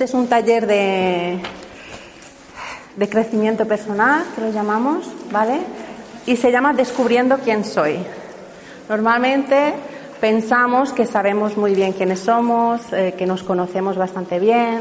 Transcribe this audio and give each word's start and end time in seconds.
Este 0.00 0.16
es 0.16 0.18
un 0.18 0.28
taller 0.28 0.66
de, 0.66 1.38
de 2.96 3.08
crecimiento 3.10 3.66
personal, 3.66 4.24
que 4.34 4.40
lo 4.40 4.50
llamamos, 4.50 5.06
¿vale? 5.30 5.58
Y 6.24 6.36
se 6.36 6.50
llama 6.50 6.72
Descubriendo 6.72 7.36
quién 7.44 7.66
soy. 7.66 7.98
Normalmente 8.88 9.74
pensamos 10.18 10.94
que 10.94 11.04
sabemos 11.04 11.58
muy 11.58 11.74
bien 11.74 11.92
quiénes 11.92 12.20
somos, 12.20 12.80
eh, 12.94 13.14
que 13.14 13.26
nos 13.26 13.42
conocemos 13.42 13.98
bastante 13.98 14.38
bien, 14.38 14.80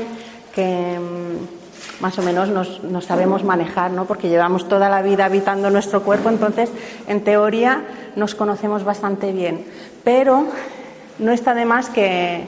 que 0.56 0.98
mm, 0.98 2.02
más 2.02 2.18
o 2.18 2.22
menos 2.22 2.48
nos, 2.48 2.82
nos, 2.86 3.04
sabemos 3.04 3.44
manejar, 3.44 3.92
¿no? 3.92 4.06
Porque 4.06 4.30
llevamos 4.30 4.70
toda 4.70 4.88
la 4.88 5.02
vida 5.02 5.26
habitando 5.26 5.70
nuestro 5.70 6.02
cuerpo, 6.02 6.30
entonces, 6.30 6.70
en 7.10 7.26
teoría, 7.26 7.84
nos 8.16 8.36
conocemos 8.36 8.86
bastante 8.86 9.34
bien. 9.34 9.66
Pero 10.06 10.46
no 11.20 11.34
está 11.34 11.54
de 11.54 11.66
más 11.66 11.90
que, 11.90 12.48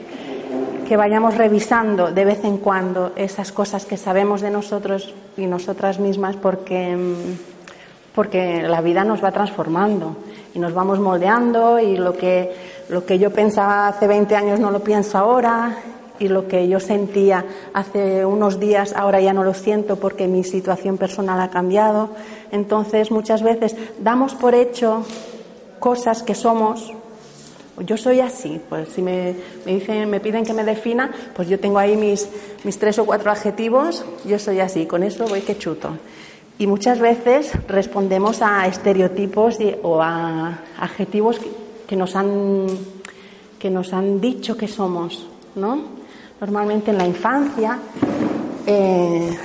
que 0.92 0.98
vayamos 0.98 1.38
revisando 1.38 2.12
de 2.12 2.26
vez 2.26 2.44
en 2.44 2.58
cuando 2.58 3.14
esas 3.16 3.54
cosas 3.54 3.86
que 3.86 3.96
sabemos 3.96 4.42
de 4.42 4.50
nosotros 4.50 5.14
y 5.38 5.46
nosotras 5.46 6.00
mismas 6.00 6.36
porque, 6.36 6.98
mm, 6.98 8.14
porque 8.14 8.64
la 8.64 8.82
vida 8.82 9.06
nos 9.06 9.24
va 9.24 9.32
transformando 9.32 10.18
y 10.54 10.60
nos 10.60 10.74
vamos 10.74 11.00
moldeando 11.00 11.80
y 11.80 11.96
lo 11.96 12.12
que, 12.18 12.54
lo 12.90 13.06
que 13.06 13.20
yo 13.20 13.32
pensaba 13.32 13.88
hace 13.88 14.06
20 14.06 14.36
años 14.36 14.60
no 14.60 14.70
lo 14.70 14.82
pienso 14.82 15.18
ahora 15.18 15.78
y 16.20 16.28
lo 16.28 16.50
que 16.50 16.68
yo 16.68 16.82
sentía 16.82 17.46
hace 17.74 18.26
unos 18.26 18.60
días 18.60 18.94
ahora 18.94 19.22
ya 19.22 19.32
no 19.32 19.46
lo 19.46 19.54
siento 19.54 19.96
porque 19.96 20.28
mi 20.28 20.44
situación 20.44 20.98
personal 20.98 21.40
ha 21.40 21.52
cambiado. 21.52 22.10
Entonces 22.52 23.12
muchas 23.12 23.44
veces 23.44 23.78
damos 24.00 24.36
por 24.36 24.56
hecho 24.56 25.06
cosas 25.80 26.22
que 26.22 26.36
somos 26.36 26.92
yo 27.80 27.98
soy 27.98 28.20
así, 28.20 28.62
pues 28.70 28.90
si 28.90 29.02
me, 29.02 29.36
dicen, 29.66 30.10
me 30.10 30.20
piden 30.20 30.46
que 30.46 30.54
me 30.54 30.64
defina, 30.64 31.12
pues 31.36 31.48
yo 31.48 31.60
tengo 31.60 31.80
ahí 31.80 31.96
mis, 31.96 32.28
mis 32.64 32.78
tres 32.78 33.00
o 33.00 33.06
cuatro 33.06 33.32
adjetivos, 33.32 34.06
yo 34.26 34.38
soy 34.40 34.60
así, 34.60 34.86
con 34.86 35.04
eso 35.04 35.26
voy 35.28 35.42
que 35.42 35.58
chuto. 35.58 35.98
Y 36.58 36.68
muchas 36.68 37.00
veces 37.00 37.54
respondemos 37.68 38.42
a 38.42 38.68
estereotipos 38.68 39.58
o 39.82 40.02
a 40.02 40.60
adjetivos 40.78 41.40
que, 41.88 41.96
nos 41.96 42.16
han, 42.16 42.68
que 43.58 43.70
nos 43.72 43.94
han 43.94 44.22
dicho 44.22 44.56
que 44.56 44.68
somos, 44.68 45.28
¿no? 45.56 46.02
Normalmente 46.40 46.92
en 46.92 46.98
la 46.98 47.08
infancia, 47.08 47.80
eh, 48.68 49.36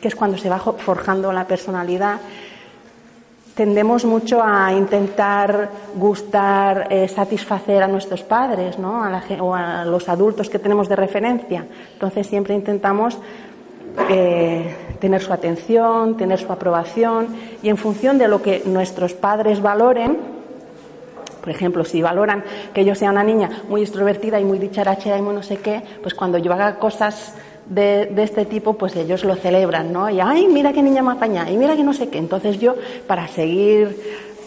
que 0.00 0.08
es 0.08 0.14
cuando 0.14 0.38
se 0.38 0.48
va 0.48 0.58
forjando 0.58 1.32
la 1.32 1.46
personalidad, 1.46 2.20
tendemos 3.54 4.04
mucho 4.04 4.42
a 4.42 4.72
intentar 4.72 5.70
gustar, 5.94 6.88
eh, 6.90 7.08
satisfacer 7.08 7.82
a 7.82 7.88
nuestros 7.88 8.22
padres, 8.22 8.78
¿no? 8.78 9.04
A 9.04 9.22
o 9.40 9.54
a 9.54 9.84
los 9.84 10.08
adultos 10.08 10.50
que 10.50 10.58
tenemos 10.58 10.88
de 10.88 10.96
referencia. 10.96 11.66
Entonces 11.92 12.26
siempre 12.26 12.54
intentamos 12.54 13.18
eh, 14.10 14.74
tener 14.98 15.22
su 15.22 15.32
atención, 15.32 16.16
tener 16.16 16.40
su 16.40 16.52
aprobación 16.52 17.28
y 17.62 17.68
en 17.68 17.76
función 17.76 18.18
de 18.18 18.26
lo 18.26 18.42
que 18.42 18.62
nuestros 18.66 19.14
padres 19.14 19.62
valoren, 19.62 20.18
por 21.40 21.50
ejemplo, 21.50 21.84
si 21.84 22.02
valoran 22.02 22.42
que 22.72 22.84
yo 22.84 22.94
sea 22.94 23.10
una 23.10 23.22
niña 23.22 23.62
muy 23.68 23.82
extrovertida 23.82 24.40
y 24.40 24.44
muy 24.44 24.58
dicharachera 24.58 25.18
y 25.18 25.22
muy 25.22 25.34
no 25.34 25.42
sé 25.42 25.58
qué, 25.58 25.82
pues 26.02 26.14
cuando 26.14 26.38
yo 26.38 26.52
haga 26.52 26.78
cosas 26.78 27.34
de, 27.66 28.12
este 28.16 28.44
tipo, 28.44 28.74
pues 28.74 28.94
ellos 28.96 29.24
lo 29.24 29.36
celebran, 29.36 29.92
¿no? 29.92 30.10
Y, 30.10 30.20
ay, 30.20 30.48
mira 30.48 30.72
qué 30.72 30.82
niña 30.82 31.02
más 31.02 31.16
apañada, 31.16 31.50
y 31.50 31.56
mira 31.56 31.76
que 31.76 31.82
no 31.82 31.92
sé 31.92 32.08
qué. 32.08 32.18
Entonces 32.18 32.58
yo, 32.58 32.74
para 33.06 33.28
seguir, 33.28 33.96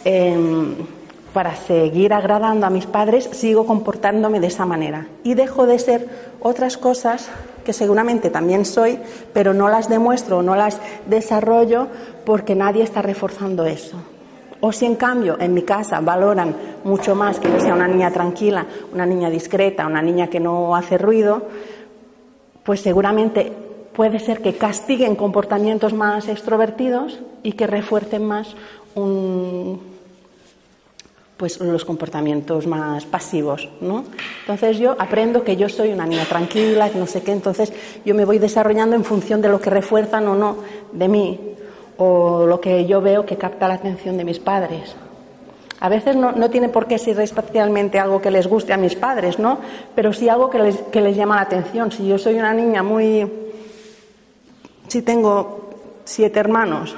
em, 0.06 0.76
para 1.34 1.56
seguir 1.56 2.14
agradando 2.14 2.66
a 2.66 2.70
mis 2.70 2.86
padres, 2.86 3.30
sigo 3.32 3.66
comportándome 3.66 4.40
de 4.40 4.48
esa 4.48 4.66
manera. 4.66 5.08
Y 5.24 5.34
dejo 5.34 5.66
de 5.66 5.80
ser 5.80 6.08
otras 6.40 6.78
cosas 6.78 7.30
que 7.66 7.74
seguramente 7.74 8.30
también 8.30 8.66
soy, 8.66 8.98
pero 9.34 9.54
no 9.54 9.68
las 9.68 9.90
demuestro, 9.90 10.42
no 10.42 10.56
las 10.56 10.80
desarrollo 11.06 11.88
porque 12.26 12.56
nadie 12.56 12.84
está 12.84 13.02
reforzando 13.02 13.66
eso. 13.66 13.98
O 14.60 14.72
si 14.72 14.86
en 14.86 14.96
cambio 14.96 15.38
en 15.40 15.54
mi 15.54 15.62
casa 15.62 16.00
valoran 16.00 16.56
mucho 16.84 17.14
más 17.14 17.40
que 17.40 17.50
yo 17.52 17.60
sea 17.60 17.76
una 17.76 17.88
niña 17.88 18.10
tranquila, 18.10 18.66
una 18.92 19.06
niña 19.06 19.30
discreta, 19.30 19.86
una 19.86 20.02
niña 20.02 20.28
que 20.28 20.40
no 20.40 20.76
hace 20.76 20.98
ruido, 20.98 21.44
pues 22.68 22.82
seguramente 22.82 23.50
puede 23.96 24.20
ser 24.20 24.42
que 24.42 24.56
castiguen 24.56 25.16
comportamientos 25.16 25.94
más 25.94 26.28
extrovertidos 26.28 27.18
y 27.42 27.54
que 27.54 27.66
refuercen 27.66 28.26
más 28.26 28.58
pues 31.38 31.62
los 31.62 31.86
comportamientos 31.86 32.68
más 32.68 33.06
pasivos, 33.06 33.70
¿no? 33.80 34.04
Entonces 34.42 34.80
yo 34.80 34.98
aprendo 35.00 35.46
que 35.46 35.56
yo 35.56 35.70
soy 35.70 35.94
una 35.94 36.06
niña 36.06 36.26
tranquila, 36.26 36.90
que 36.90 37.00
no 37.00 37.08
sé 37.08 37.22
qué, 37.22 37.32
entonces 37.32 37.72
yo 38.04 38.14
me 38.14 38.26
voy 38.26 38.38
desarrollando 38.38 38.98
en 38.98 39.06
función 39.06 39.42
de 39.42 39.48
lo 39.48 39.62
que 39.62 39.70
refuerzan 39.70 40.28
o 40.28 40.36
no 40.36 40.58
de 40.92 41.08
mí 41.08 41.40
o 41.96 42.46
lo 42.46 42.60
que 42.60 42.86
yo 42.86 43.00
veo 43.00 43.26
que 43.26 43.38
capta 43.38 43.70
la 43.70 43.76
atención 43.76 44.18
de 44.18 44.26
mis 44.26 44.40
padres. 44.40 44.94
A 45.80 45.90
veces 45.90 46.16
no, 46.16 46.50
tiene 46.50 46.70
por 46.70 46.88
qué 46.88 46.98
ser 46.98 47.20
especialmente 47.20 48.00
algo 48.00 48.22
que 48.22 48.32
les 48.32 48.48
guste 48.48 48.74
a 48.74 48.78
mis 48.78 48.96
padres, 48.96 49.38
¿no? 49.38 49.60
Pero 49.94 50.12
sí 50.12 50.28
algo 50.28 50.50
que 50.50 50.60
les, 50.60 50.78
que 50.78 51.02
les 51.02 51.16
llama 51.16 51.36
la 51.36 51.44
atención. 51.44 51.92
Si 51.92 52.08
yo 52.08 52.18
soy 52.18 52.36
una 52.36 52.54
niña 52.54 52.82
muy. 52.82 53.32
Si 54.88 55.02
tengo 55.02 55.70
siete 56.04 56.40
hermanos 56.40 56.96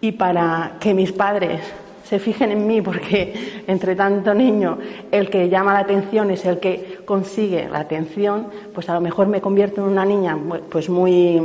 y 0.00 0.12
para 0.12 0.76
que 0.80 0.94
mis 0.94 1.12
padres 1.12 1.60
se 2.04 2.18
fijen 2.18 2.50
en 2.50 2.66
mí, 2.66 2.80
porque 2.82 3.62
entre 3.66 3.94
tanto 3.94 4.32
niño 4.32 4.78
el 5.10 5.28
que 5.28 5.48
llama 5.48 5.74
la 5.74 5.80
atención 5.80 6.30
es 6.30 6.44
el 6.46 6.58
que 6.58 7.00
consigue 7.04 7.68
la 7.68 7.80
atención, 7.80 8.48
pues 8.74 8.88
a 8.88 8.94
lo 8.94 9.00
mejor 9.00 9.26
me 9.26 9.40
convierto 9.40 9.82
en 9.82 9.88
una 9.88 10.04
niña 10.04 10.38
pues 10.70 10.88
muy 10.88 11.40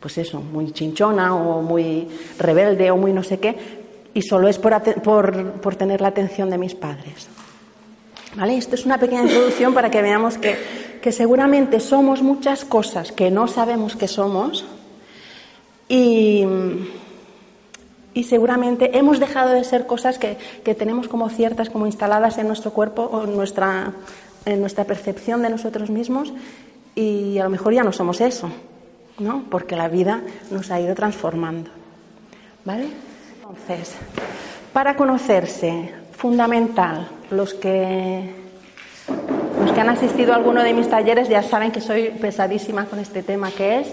pues 0.00 0.18
eso, 0.18 0.40
muy 0.40 0.70
chinchona 0.70 1.34
o 1.34 1.62
muy 1.62 2.06
rebelde 2.38 2.90
o 2.90 2.96
muy 2.96 3.12
no 3.12 3.22
sé 3.22 3.40
qué, 3.40 3.83
y 4.14 4.22
solo 4.22 4.48
es 4.48 4.58
por, 4.58 4.80
por, 5.60 5.76
tener 5.76 6.00
la 6.00 6.08
atención 6.08 6.48
de 6.48 6.56
mis 6.56 6.74
padres. 6.74 7.28
¿Vale? 8.36 8.56
Esto 8.56 8.76
es 8.76 8.86
una 8.86 8.98
pequeña 8.98 9.22
introducción 9.22 9.74
para 9.74 9.90
que 9.90 10.00
veamos 10.00 10.38
que, 10.38 10.56
que 11.02 11.12
seguramente 11.12 11.80
somos 11.80 12.22
muchas 12.22 12.64
cosas 12.64 13.12
que 13.12 13.30
no 13.30 13.48
sabemos 13.48 13.96
que 13.96 14.08
somos 14.08 14.64
y, 15.88 16.44
y 18.14 18.24
seguramente 18.24 18.96
hemos 18.96 19.20
dejado 19.20 19.52
de 19.52 19.64
ser 19.64 19.86
cosas 19.86 20.18
que, 20.18 20.38
que, 20.64 20.74
tenemos 20.74 21.08
como 21.08 21.28
ciertas, 21.28 21.68
como 21.68 21.86
instaladas 21.86 22.38
en 22.38 22.46
nuestro 22.46 22.72
cuerpo 22.72 23.02
o 23.02 23.24
en 23.24 23.36
nuestra, 23.36 23.92
en 24.46 24.60
nuestra 24.60 24.84
percepción 24.84 25.42
de 25.42 25.50
nosotros 25.50 25.90
mismos 25.90 26.32
y 26.94 27.38
a 27.38 27.44
lo 27.44 27.50
mejor 27.50 27.74
ya 27.74 27.82
no 27.82 27.92
somos 27.92 28.20
eso, 28.20 28.50
¿no? 29.18 29.44
Porque 29.50 29.76
la 29.76 29.88
vida 29.88 30.22
nos 30.50 30.70
ha 30.70 30.80
ido 30.80 30.94
transformando. 30.94 31.70
¿Vale? 32.64 33.13
Entonces, 33.46 33.92
para 34.72 34.96
conocerse, 34.96 35.90
fundamental, 36.12 37.08
los 37.30 37.52
que, 37.52 38.30
los 39.60 39.70
que 39.70 39.80
han 39.82 39.90
asistido 39.90 40.32
a 40.32 40.36
alguno 40.36 40.62
de 40.62 40.72
mis 40.72 40.88
talleres 40.88 41.28
ya 41.28 41.42
saben 41.42 41.70
que 41.70 41.82
soy 41.82 42.08
pesadísima 42.08 42.86
con 42.86 43.00
este 43.00 43.22
tema, 43.22 43.50
que 43.50 43.80
es 43.80 43.92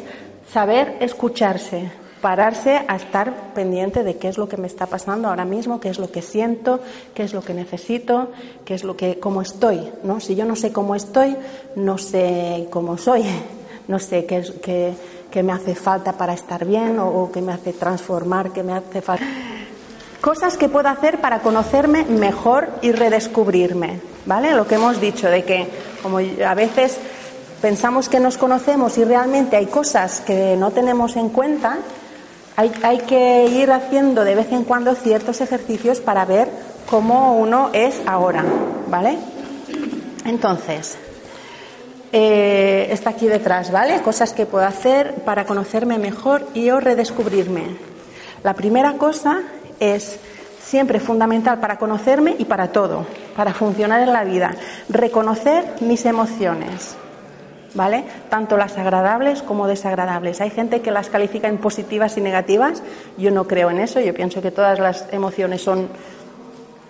saber 0.49 0.95
escucharse, 1.01 1.91
pararse 2.21 2.79
a 2.87 2.95
estar 2.95 3.51
pendiente 3.53 4.05
de 4.05 4.15
qué 4.15 4.29
es 4.29 4.37
lo 4.37 4.47
que 4.47 4.55
me 4.55 4.67
está 4.67 4.85
pasando 4.85 5.27
ahora 5.27 5.43
mismo, 5.43 5.81
qué 5.81 5.89
es 5.89 5.99
lo 5.99 6.09
que 6.09 6.21
siento, 6.21 6.79
qué 7.13 7.23
es 7.23 7.33
lo 7.33 7.41
que 7.41 7.53
necesito, 7.53 8.29
qué 8.63 8.75
es 8.75 8.85
lo 8.85 8.95
que, 8.95 9.19
cómo 9.19 9.41
estoy, 9.41 9.91
¿no? 10.05 10.21
Si 10.21 10.33
yo 10.33 10.45
no 10.45 10.55
sé 10.55 10.71
cómo 10.71 10.95
estoy, 10.95 11.35
no 11.75 11.97
sé 11.97 12.69
cómo 12.69 12.97
soy, 12.97 13.25
no 13.89 13.99
sé 13.99 14.25
qué, 14.25 14.45
qué, 14.63 14.93
qué 15.31 15.41
me 15.41 15.53
hace 15.53 15.73
falta 15.73 16.13
para 16.13 16.33
estar 16.33 16.65
bien 16.65 16.99
o, 16.99 17.31
qué 17.33 17.41
me 17.41 17.53
hace 17.53 17.73
transformar, 17.73 18.51
qué 18.51 18.61
me 18.61 18.73
hace 18.73 19.01
falta. 19.01 19.25
Cosas 20.19 20.57
que 20.57 20.69
puedo 20.69 20.87
hacer 20.87 21.19
para 21.19 21.39
conocerme 21.39 22.03
mejor 22.03 22.69
y 22.81 22.91
redescubrirme, 22.91 23.99
¿vale? 24.27 24.53
Lo 24.53 24.67
que 24.67 24.75
hemos 24.75 25.01
dicho 25.01 25.27
de 25.29 25.43
que 25.43 25.67
como 26.03 26.19
a 26.19 26.53
veces 26.53 26.97
pensamos 27.61 28.09
que 28.09 28.19
nos 28.19 28.37
conocemos 28.37 28.97
y 28.97 29.03
realmente 29.03 29.55
hay 29.55 29.65
cosas 29.65 30.21
que 30.21 30.55
no 30.57 30.71
tenemos 30.71 31.15
en 31.15 31.29
cuenta, 31.29 31.79
hay, 32.55 32.71
hay 32.83 32.99
que 32.99 33.47
ir 33.47 33.71
haciendo 33.71 34.23
de 34.23 34.35
vez 34.35 34.51
en 34.51 34.63
cuando 34.63 34.93
ciertos 34.93 35.41
ejercicios 35.41 36.01
para 36.01 36.25
ver 36.25 36.49
cómo 36.87 37.37
uno 37.37 37.69
es 37.73 37.99
ahora, 38.05 38.43
¿vale? 38.89 39.17
Entonces, 40.25 40.97
eh, 42.13 42.87
está 42.91 43.11
aquí 43.11 43.27
detrás, 43.27 43.71
¿vale? 43.71 44.01
Cosas 44.01 44.33
que 44.33 44.45
puedo 44.45 44.65
hacer 44.65 45.15
para 45.25 45.45
conocerme 45.45 45.97
mejor 45.97 46.45
y 46.53 46.69
o 46.69 46.79
redescubrirme. 46.79 47.77
La 48.43 48.53
primera 48.53 48.93
cosa 48.93 49.41
es 49.79 50.19
siempre 50.63 50.99
fundamental 50.99 51.59
para 51.59 51.77
conocerme 51.77 52.35
y 52.37 52.45
para 52.45 52.71
todo, 52.71 53.05
para 53.35 53.53
funcionar 53.53 54.01
en 54.01 54.13
la 54.13 54.23
vida. 54.23 54.55
Reconocer 54.89 55.65
mis 55.79 56.05
emociones, 56.05 56.95
¿vale? 57.75 58.03
Tanto 58.29 58.57
las 58.57 58.77
agradables 58.77 59.41
como 59.41 59.67
desagradables. 59.67 60.41
Hay 60.41 60.49
gente 60.49 60.81
que 60.81 60.91
las 60.91 61.09
califica 61.09 61.47
en 61.47 61.59
positivas 61.59 62.17
y 62.17 62.21
negativas. 62.21 62.83
Yo 63.17 63.31
no 63.31 63.47
creo 63.47 63.69
en 63.69 63.79
eso. 63.79 63.99
Yo 63.99 64.13
pienso 64.13 64.41
que 64.41 64.51
todas 64.51 64.79
las 64.79 65.07
emociones 65.11 65.61
son, 65.61 65.87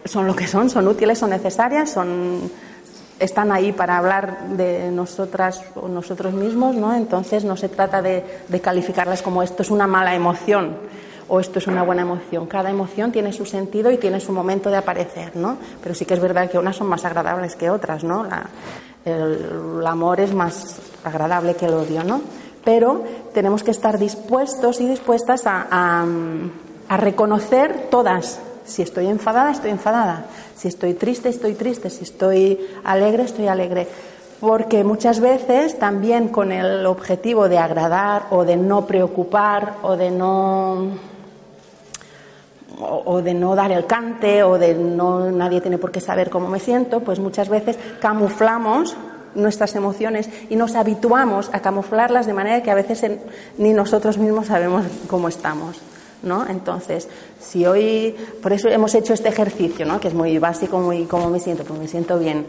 son 0.06 0.25
lo 0.25 0.35
que 0.35 0.47
son, 0.47 0.69
son 0.69 0.88
útiles, 0.88 1.19
son 1.19 1.29
necesarias, 1.29 1.91
son 1.91 2.50
están 3.21 3.51
ahí 3.51 3.71
para 3.71 3.97
hablar 3.97 4.47
de 4.50 4.91
nosotras 4.91 5.63
o 5.75 5.88
nosotros 5.88 6.33
mismos, 6.33 6.75
¿no? 6.75 6.94
Entonces 6.94 7.45
no 7.45 7.56
se 7.56 7.69
trata 7.69 8.01
de, 8.01 8.23
calificarlas 8.62 9.21
como 9.21 9.44
esto 9.44 9.62
es 9.62 9.69
una 9.69 9.88
mala 9.88 10.15
emoción 10.15 10.75
o 11.29 11.39
esto 11.39 11.59
es 11.59 11.68
una 11.68 11.83
buena 11.83 12.01
emoción. 12.01 12.47
Cada 12.47 12.71
emoción 12.71 13.12
tiene 13.12 13.31
su 13.31 13.45
sentido 13.45 13.91
y 13.91 13.97
tiene 13.97 14.19
su 14.19 14.33
momento 14.33 14.69
de 14.69 14.77
aparecer, 14.77 15.35
¿no? 15.35 15.57
Pero 15.81 15.94
sí 15.94 16.03
que 16.06 16.15
es 16.15 16.19
verdad 16.19 16.50
que 16.50 16.57
unas 16.57 16.75
son 16.75 16.88
más 16.88 17.06
agradables 17.06 17.56
que 17.56 17.69
otras, 17.69 18.03
¿no? 18.03 18.27
el, 19.06 19.85
amor 19.85 20.19
es 20.19 20.33
más 20.33 20.79
agradable 21.03 21.56
que 21.56 21.68
el 21.68 21.73
odio, 21.75 22.03
¿no? 22.03 22.21
Pero 22.63 23.03
tenemos 23.33 23.63
que 23.63 23.71
estar 23.71 23.97
dispuestos 23.97 24.81
y 24.81 24.88
dispuestas 24.88 25.44
a 25.45 26.06
reconocer 26.89 27.88
todas 27.89 28.39
si 28.65 28.81
estoy 28.81 29.07
enfadada, 29.07 29.51
estoy 29.51 29.71
enfadada. 29.71 30.25
Si 30.55 30.67
estoy 30.67 30.93
triste, 30.93 31.29
estoy 31.29 31.53
triste. 31.55 31.89
Si 31.89 32.03
estoy 32.03 32.59
alegre, 32.83 33.23
estoy 33.23 33.47
alegre. 33.47 33.87
Porque 34.39 34.83
muchas 34.83 35.19
veces 35.19 35.77
también 35.77 36.29
con 36.29 36.51
el 36.51 36.85
objetivo 36.85 37.47
de 37.47 37.57
agradar 37.57 38.27
o 38.31 38.43
de 38.43 38.57
no 38.57 38.85
preocupar 38.85 39.75
o 39.83 39.95
de 39.95 40.11
no 40.11 41.11
o 42.79 43.21
de 43.21 43.35
no 43.35 43.55
dar 43.55 43.71
el 43.71 43.85
cante 43.85 44.41
o 44.41 44.57
de 44.57 44.73
no 44.73 45.29
nadie 45.29 45.61
tiene 45.61 45.77
por 45.77 45.91
qué 45.91 46.01
saber 46.01 46.31
cómo 46.31 46.47
me 46.47 46.59
siento, 46.59 47.01
pues 47.01 47.19
muchas 47.19 47.47
veces 47.47 47.77
camuflamos 47.99 48.95
nuestras 49.35 49.75
emociones 49.75 50.29
y 50.49 50.55
nos 50.55 50.75
habituamos 50.75 51.51
a 51.53 51.59
camuflarlas 51.59 52.25
de 52.25 52.33
manera 52.33 52.63
que 52.63 52.71
a 52.71 52.75
veces 52.75 53.05
ni 53.59 53.73
nosotros 53.73 54.17
mismos 54.17 54.47
sabemos 54.47 54.85
cómo 55.07 55.27
estamos. 55.27 55.79
¿No? 56.23 56.47
Entonces, 56.47 57.07
si 57.39 57.65
hoy, 57.65 58.15
por 58.41 58.53
eso 58.53 58.69
hemos 58.69 58.94
hecho 58.95 59.13
este 59.13 59.29
ejercicio, 59.29 59.85
¿no? 59.85 60.00
Que 60.00 60.09
es 60.09 60.13
muy 60.13 60.38
básico, 60.38 60.79
muy 60.79 61.06
cómo 61.06 61.29
me 61.29 61.39
siento, 61.39 61.63
pues 61.63 61.79
me 61.79 61.88
siento 61.88 62.19
bien. 62.19 62.45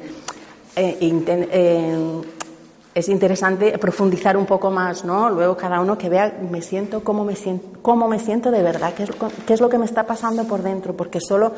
Eh, 0.76 0.98
eh, 1.00 2.22
es 2.94 3.08
interesante 3.08 3.78
profundizar 3.78 4.36
un 4.36 4.46
poco 4.46 4.70
más, 4.70 5.04
¿no? 5.04 5.30
Luego 5.30 5.56
cada 5.56 5.80
uno 5.80 5.96
que 5.96 6.08
vea, 6.08 6.38
me 6.50 6.60
siento, 6.60 7.02
cómo 7.02 7.24
me 7.24 7.36
siento, 7.36 7.78
cómo 7.80 8.06
me 8.08 8.18
siento 8.18 8.50
de 8.50 8.62
verdad, 8.62 8.92
qué 8.94 9.04
es, 9.04 9.10
qué 9.46 9.54
es 9.54 9.60
lo 9.60 9.68
que 9.68 9.78
me 9.78 9.86
está 9.86 10.04
pasando 10.04 10.44
por 10.44 10.62
dentro, 10.62 10.94
porque 10.94 11.20
solo, 11.20 11.52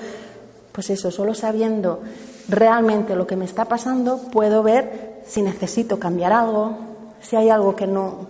pues 0.73 0.91
eso, 0.91 1.11
solo 1.11 1.35
sabiendo 1.35 2.01
realmente 2.49 3.17
lo 3.17 3.27
que 3.27 3.37
me 3.37 3.45
está 3.45 3.65
pasando, 3.65 4.19
puedo 4.31 4.63
ver 4.63 5.23
si 5.27 5.43
necesito 5.43 5.99
cambiar 5.99 6.33
algo, 6.33 6.77
si 7.21 7.35
hay 7.37 7.51
algo 7.51 7.75
que 7.75 7.87
no, 7.87 8.27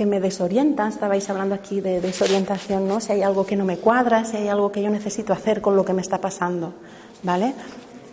que 0.00 0.06
me 0.06 0.18
desorienta, 0.18 0.88
estabais 0.88 1.28
hablando 1.28 1.54
aquí 1.54 1.82
de 1.82 2.00
desorientación, 2.00 2.88
¿no? 2.88 3.00
Si 3.00 3.12
hay 3.12 3.20
algo 3.20 3.44
que 3.44 3.54
no 3.54 3.66
me 3.66 3.76
cuadra, 3.76 4.24
si 4.24 4.38
hay 4.38 4.48
algo 4.48 4.72
que 4.72 4.80
yo 4.80 4.88
necesito 4.88 5.34
hacer 5.34 5.60
con 5.60 5.76
lo 5.76 5.84
que 5.84 5.92
me 5.92 6.00
está 6.00 6.22
pasando, 6.22 6.72
¿vale? 7.22 7.52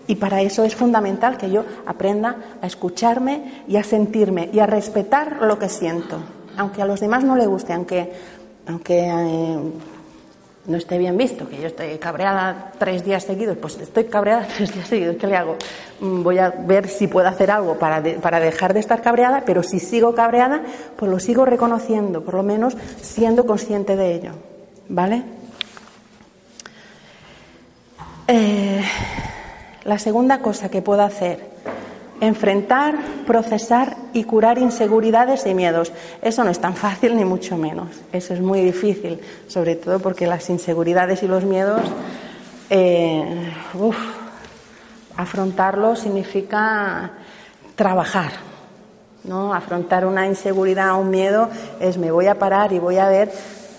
Y 0.06 0.16
para 0.16 0.42
eso 0.42 0.66
es 0.66 0.76
fundamental 0.76 1.38
que 1.38 1.50
yo 1.50 1.64
aprenda 1.86 2.58
a 2.62 2.68
escucharme 2.68 3.64
y 3.70 3.78
a 3.78 3.86
sentirme 3.86 4.50
y 4.52 4.60
a 4.60 4.66
respetar 4.66 5.42
lo 5.44 5.58
que 5.58 5.70
siento, 5.70 6.18
aunque 6.58 6.82
a 6.82 6.86
los 6.86 7.00
demás 7.00 7.24
no 7.24 7.38
le 7.38 7.48
guste, 7.48 7.72
aunque, 7.72 8.12
aunque 8.68 9.08
eh, 9.08 9.58
no 10.68 10.78
esté 10.78 10.98
bien 10.98 11.18
visto, 11.18 11.48
que 11.48 11.60
yo 11.60 11.68
estoy 11.68 11.98
cabreada 11.98 12.74
tres 12.78 13.04
días 13.04 13.24
seguidos, 13.24 13.58
pues 13.58 13.80
estoy 13.80 14.04
cabreada 14.06 14.46
tres 14.58 14.74
días 14.74 14.88
seguidos, 14.88 15.16
¿qué 15.16 15.28
le 15.28 15.38
hago? 15.38 15.56
Mm, 16.02 16.24
voy 16.24 16.38
a 16.38 16.50
ver 16.50 16.90
si 16.90 17.08
puedo 17.08 17.28
hacer 17.28 17.50
algo 17.50 17.80
para, 17.80 18.04
para 18.22 18.40
dejar 18.40 18.74
de 18.74 18.82
estar 18.82 19.02
cabreada, 19.02 19.44
pero 19.46 19.64
si 19.64 19.80
sigo 19.80 20.14
cabreada, 20.14 20.62
pues 20.98 21.10
lo 21.10 21.20
sigo 21.20 21.46
reconociendo, 21.46 22.24
por 22.24 22.36
lo 22.36 22.44
menos 22.44 22.76
siendo 23.02 23.46
consciente 23.46 23.96
de 23.96 24.14
ello, 24.14 24.32
¿vale? 24.90 25.24
Eh, 28.28 28.84
la 29.86 29.98
segunda 29.98 30.40
cosa 30.42 30.70
que 30.70 30.82
puedo 30.82 31.02
hacer 31.02 31.57
enfrentar, 32.20 32.96
procesar 33.26 33.96
y 34.14 34.24
curar 34.24 34.58
inseguridades 34.58 35.46
y 35.46 35.54
miedos. 35.54 35.92
Eso 36.22 36.44
no 36.44 36.50
es 36.50 36.60
tan 36.60 36.76
fácil 36.76 37.16
ni 37.16 37.26
mucho 37.26 37.58
menos. 37.58 37.90
Eso 38.12 38.34
es 38.34 38.42
muy 38.42 38.62
difícil, 38.62 39.20
sobre 39.48 39.76
todo 39.76 40.00
porque 40.00 40.28
las 40.28 40.50
inseguridades 40.50 41.24
y 41.24 41.28
los 41.28 41.46
miedos, 41.46 41.82
eh, 42.70 43.52
afrontarlo 45.16 45.96
significa 45.96 47.12
trabajar. 47.76 48.32
¿no? 49.24 49.54
Afrontar 49.54 50.06
una 50.06 50.26
inseguridad 50.26 50.94
o 50.94 51.00
un 51.00 51.10
miedo 51.10 51.50
es 51.80 51.98
me 51.98 52.12
voy 52.12 52.28
a 52.28 52.40
parar 52.40 52.74
y 52.74 52.80
voy 52.80 52.98
a 52.98 53.10
ver 53.10 53.32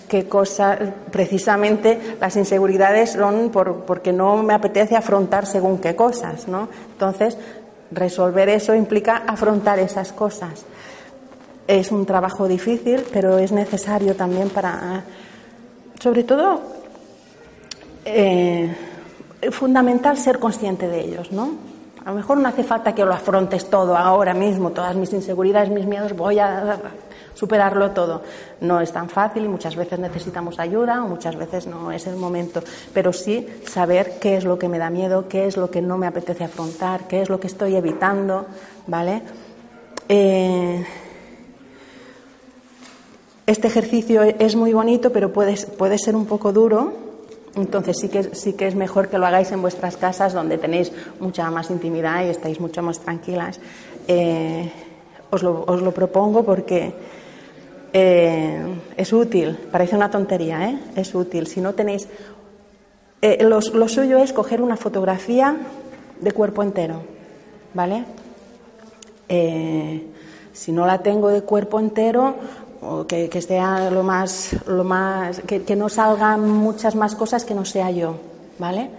qué 0.07 0.27
cosa, 0.27 0.77
precisamente 1.11 2.17
las 2.19 2.35
inseguridades 2.35 3.11
son 3.11 3.49
por, 3.51 3.85
porque 3.85 4.11
no 4.11 4.37
me 4.43 4.53
apetece 4.53 4.95
afrontar 4.95 5.45
según 5.45 5.77
qué 5.77 5.95
cosas, 5.95 6.47
¿no? 6.47 6.67
Entonces, 6.91 7.37
resolver 7.91 8.49
eso 8.49 8.75
implica 8.75 9.23
afrontar 9.27 9.79
esas 9.79 10.11
cosas. 10.13 10.65
Es 11.67 11.91
un 11.91 12.05
trabajo 12.05 12.47
difícil, 12.47 13.03
pero 13.11 13.37
es 13.37 13.51
necesario 13.51 14.15
también 14.15 14.49
para, 14.49 15.03
sobre 15.99 16.23
todo, 16.23 16.61
eh, 18.05 18.75
fundamental 19.51 20.17
ser 20.17 20.39
consciente 20.39 20.87
de 20.87 21.01
ellos, 21.01 21.31
¿no? 21.31 21.69
A 22.05 22.09
lo 22.11 22.15
mejor 22.15 22.37
no 22.37 22.47
hace 22.47 22.63
falta 22.63 22.95
que 22.95 23.05
lo 23.05 23.13
afrontes 23.13 23.69
todo 23.69 23.95
ahora 23.95 24.33
mismo, 24.33 24.71
todas 24.71 24.95
mis 24.95 25.13
inseguridades, 25.13 25.69
mis 25.69 25.85
miedos, 25.85 26.15
voy 26.15 26.39
a 26.39 26.79
superarlo 27.39 27.91
todo. 27.91 28.21
No 28.59 28.81
es 28.81 28.91
tan 28.91 29.07
fácil 29.09 29.45
y 29.45 29.47
muchas 29.47 29.77
veces 29.77 29.97
necesitamos 29.97 30.59
ayuda 30.59 31.01
o 31.03 31.07
muchas 31.07 31.37
veces 31.37 31.67
no 31.67 31.91
es 31.91 32.05
el 32.05 32.17
momento, 32.17 32.61
pero 32.93 33.13
sí 33.13 33.47
saber 33.65 34.19
qué 34.19 34.35
es 34.35 34.43
lo 34.43 34.59
que 34.59 34.67
me 34.67 34.77
da 34.77 34.89
miedo, 34.89 35.29
qué 35.29 35.47
es 35.47 35.55
lo 35.55 35.71
que 35.71 35.81
no 35.81 35.97
me 35.97 36.07
apetece 36.07 36.43
afrontar, 36.43 37.07
qué 37.07 37.21
es 37.21 37.29
lo 37.29 37.39
que 37.39 37.47
estoy 37.47 37.77
evitando, 37.77 38.45
¿vale? 38.87 39.21
Eh, 40.09 40.85
este 43.45 43.67
ejercicio 43.67 44.21
es 44.23 44.55
muy 44.55 44.73
bonito, 44.73 45.11
pero 45.11 45.31
puede, 45.31 45.55
puede 45.77 45.97
ser 45.97 46.15
un 46.15 46.25
poco 46.25 46.51
duro. 46.51 46.93
Entonces 47.55 47.97
sí 47.97 48.09
que, 48.09 48.35
sí 48.35 48.53
que 48.53 48.67
es 48.67 48.75
mejor 48.75 49.07
que 49.07 49.17
lo 49.17 49.25
hagáis 49.25 49.51
en 49.51 49.61
vuestras 49.61 49.97
casas 49.97 50.33
donde 50.33 50.57
tenéis 50.57 50.91
mucha 51.19 51.49
más 51.49 51.71
intimidad 51.71 52.25
y 52.25 52.29
estáis 52.29 52.59
mucho 52.59 52.83
más 52.83 52.99
tranquilas. 52.99 53.59
Eh, 54.07 54.71
os, 55.31 55.43
lo, 55.43 55.63
os 55.65 55.81
lo 55.81 55.91
propongo 55.91 56.43
porque 56.43 56.93
eh, 57.93 58.63
es 58.97 59.13
útil, 59.13 59.57
parece 59.71 59.95
una 59.95 60.09
tontería, 60.11 60.69
¿eh? 60.69 60.79
es 60.95 61.13
útil. 61.15 61.47
Si 61.47 61.61
no 61.61 61.73
tenéis. 61.73 62.07
Eh, 63.21 63.43
lo, 63.43 63.61
suyo 63.61 64.19
es 64.19 64.31
coger 64.31 64.61
una 64.61 64.77
fotografía 64.77 65.57
de 66.21 66.31
cuerpo 66.31 66.63
entero, 66.63 67.01
¿vale? 67.73 68.05
si 70.51 70.71
no 70.71 70.87
la 70.87 70.97
tengo 71.03 71.29
de 71.29 71.43
cuerpo 71.43 71.79
entero, 71.79 72.35
o 72.81 73.05
que, 73.05 73.29
sea 73.41 73.91
lo 73.91 74.03
más. 74.03 74.55
Lo 74.65 74.83
más 74.83 75.41
que 75.41 75.75
no 75.75 75.87
salgan 75.89 76.49
muchas 76.49 76.95
más 76.95 77.15
cosas 77.15 77.45
que 77.45 77.53
no 77.53 77.65
sea 77.65 77.91
yo, 77.91 78.15
¿vale? 78.57 78.89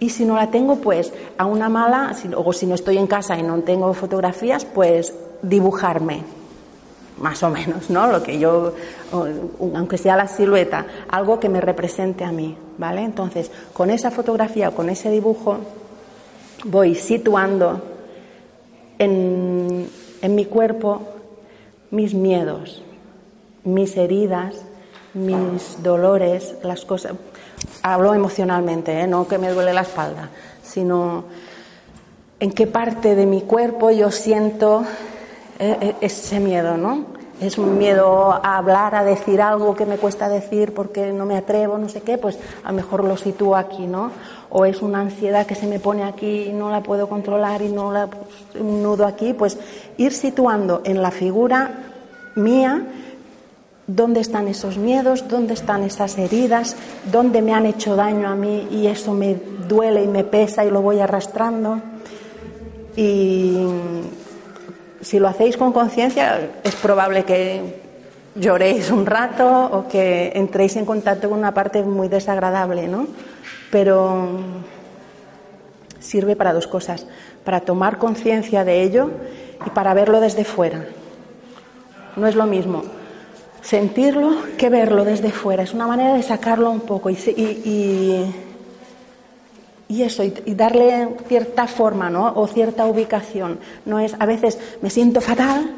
Y 0.00 0.10
si 0.10 0.24
no 0.24 0.36
la 0.36 0.50
tengo, 0.50 0.76
pues 0.76 1.12
a 1.38 1.46
una 1.46 1.68
mala, 1.68 2.14
o 2.36 2.52
si 2.52 2.66
no 2.66 2.74
estoy 2.74 2.98
en 2.98 3.06
casa 3.06 3.38
y 3.38 3.42
no 3.42 3.60
tengo 3.60 3.94
fotografías, 3.94 4.64
pues 4.64 5.14
dibujarme, 5.42 6.24
más 7.18 7.42
o 7.42 7.50
menos, 7.50 7.90
¿no? 7.90 8.06
Lo 8.06 8.22
que 8.22 8.38
yo, 8.38 8.72
aunque 9.12 9.98
sea 9.98 10.16
la 10.16 10.26
silueta, 10.26 10.86
algo 11.08 11.38
que 11.38 11.48
me 11.48 11.60
represente 11.60 12.24
a 12.24 12.32
mí, 12.32 12.56
¿vale? 12.78 13.02
Entonces, 13.02 13.50
con 13.72 13.90
esa 13.90 14.10
fotografía 14.10 14.70
o 14.70 14.74
con 14.74 14.90
ese 14.90 15.10
dibujo 15.10 15.58
voy 16.64 16.94
situando 16.94 17.82
en, 18.98 19.88
en 20.22 20.34
mi 20.34 20.46
cuerpo 20.46 21.02
mis 21.90 22.14
miedos, 22.14 22.82
mis 23.62 23.96
heridas, 23.96 24.56
mis 25.14 25.82
dolores, 25.82 26.56
las 26.62 26.84
cosas. 26.84 27.14
Hablo 27.82 28.14
emocionalmente, 28.14 29.00
¿eh? 29.00 29.06
no 29.06 29.28
que 29.28 29.38
me 29.38 29.50
duele 29.50 29.72
la 29.72 29.82
espalda, 29.82 30.28
sino 30.62 31.24
en 32.40 32.50
qué 32.50 32.66
parte 32.66 33.14
de 33.14 33.26
mi 33.26 33.42
cuerpo 33.42 33.90
yo 33.90 34.10
siento 34.10 34.84
ese 35.58 36.40
miedo, 36.40 36.76
¿no? 36.76 37.04
Es 37.40 37.58
un 37.58 37.78
miedo 37.78 38.32
a 38.32 38.56
hablar, 38.56 38.94
a 38.94 39.04
decir 39.04 39.40
algo 39.40 39.74
que 39.74 39.86
me 39.86 39.96
cuesta 39.96 40.28
decir 40.28 40.72
porque 40.72 41.12
no 41.12 41.26
me 41.26 41.36
atrevo, 41.36 41.78
no 41.78 41.88
sé 41.88 42.00
qué, 42.00 42.16
pues 42.16 42.38
a 42.62 42.70
lo 42.70 42.76
mejor 42.76 43.04
lo 43.04 43.16
sitúo 43.16 43.56
aquí, 43.56 43.86
¿no? 43.86 44.12
O 44.50 44.64
es 44.64 44.82
una 44.82 45.00
ansiedad 45.00 45.44
que 45.44 45.56
se 45.56 45.66
me 45.66 45.80
pone 45.80 46.04
aquí 46.04 46.44
y 46.44 46.52
no 46.52 46.70
la 46.70 46.82
puedo 46.82 47.08
controlar 47.08 47.60
y 47.62 47.72
no 47.72 47.92
la 47.92 48.06
pues, 48.06 48.62
nudo 48.62 49.04
aquí, 49.04 49.32
pues 49.32 49.58
ir 49.96 50.12
situando 50.12 50.82
en 50.84 51.02
la 51.02 51.10
figura 51.10 51.72
mía 52.36 52.86
dónde 53.86 54.20
están 54.20 54.48
esos 54.48 54.78
miedos, 54.78 55.28
dónde 55.28 55.54
están 55.54 55.82
esas 55.82 56.16
heridas, 56.18 56.76
dónde 57.10 57.42
me 57.42 57.52
han 57.52 57.66
hecho 57.66 57.96
daño 57.96 58.28
a 58.28 58.34
mí 58.34 58.68
y 58.70 58.86
eso 58.86 59.12
me 59.12 59.36
duele 59.68 60.04
y 60.04 60.08
me 60.08 60.24
pesa 60.24 60.64
y 60.64 60.70
lo 60.70 60.82
voy 60.82 61.00
arrastrando. 61.00 61.80
Y 62.96 63.66
si 65.04 65.18
lo 65.18 65.28
hacéis 65.28 65.56
con 65.56 65.72
conciencia, 65.72 66.50
es 66.64 66.74
probable 66.76 67.24
que 67.24 67.82
lloréis 68.34 68.90
un 68.90 69.06
rato 69.06 69.46
o 69.46 69.86
que 69.88 70.32
entréis 70.34 70.76
en 70.76 70.84
contacto 70.84 71.30
con 71.30 71.38
una 71.38 71.54
parte 71.54 71.82
muy 71.82 72.08
desagradable, 72.08 72.88
¿no? 72.88 73.06
Pero 73.70 74.38
sirve 76.00 76.36
para 76.36 76.52
dos 76.52 76.66
cosas, 76.66 77.06
para 77.44 77.60
tomar 77.60 77.98
conciencia 77.98 78.64
de 78.64 78.82
ello 78.82 79.10
y 79.64 79.70
para 79.70 79.94
verlo 79.94 80.20
desde 80.20 80.44
fuera. 80.44 80.84
No 82.16 82.26
es 82.26 82.34
lo 82.34 82.46
mismo 82.46 82.82
sentirlo 83.64 84.36
que 84.58 84.68
verlo 84.68 85.04
desde 85.04 85.30
fuera, 85.30 85.62
es 85.62 85.72
una 85.72 85.86
manera 85.86 86.14
de 86.14 86.22
sacarlo 86.22 86.70
un 86.70 86.80
poco 86.80 87.08
y, 87.08 87.14
y, 87.14 88.34
eso, 89.88 90.22
y, 90.24 90.54
darle 90.54 91.08
cierta 91.28 91.66
forma 91.66 92.10
¿no? 92.10 92.32
o 92.34 92.46
cierta 92.46 92.86
ubicación. 92.86 93.58
No 93.84 93.98
es, 93.98 94.14
a 94.18 94.26
veces 94.26 94.58
me 94.82 94.90
siento 94.90 95.20
fatal 95.20 95.70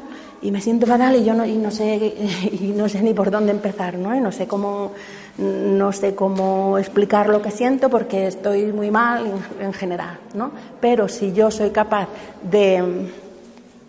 y 0.42 0.50
me 0.50 0.60
siento 0.60 0.86
fatal 0.86 1.16
y 1.16 1.24
yo 1.24 1.34
no, 1.34 1.44
y 1.44 1.56
no, 1.56 1.70
sé, 1.70 1.96
y 2.52 2.72
no 2.76 2.88
sé 2.88 3.02
ni 3.02 3.14
por 3.14 3.30
dónde 3.30 3.52
empezar, 3.52 3.98
¿no? 3.98 4.14
y 4.14 4.20
no 4.20 4.32
sé 4.32 4.46
cómo 4.46 4.92
no 5.38 5.92
sé 5.92 6.14
cómo 6.14 6.78
explicar 6.78 7.28
lo 7.28 7.42
que 7.42 7.50
siento 7.50 7.90
porque 7.90 8.26
estoy 8.26 8.72
muy 8.72 8.90
mal 8.90 9.26
en, 9.60 9.72
general, 9.72 10.18
¿no? 10.34 10.50
Pero 10.80 11.08
si 11.08 11.32
yo 11.32 11.50
soy 11.50 11.70
capaz 11.70 12.08
de 12.42 12.82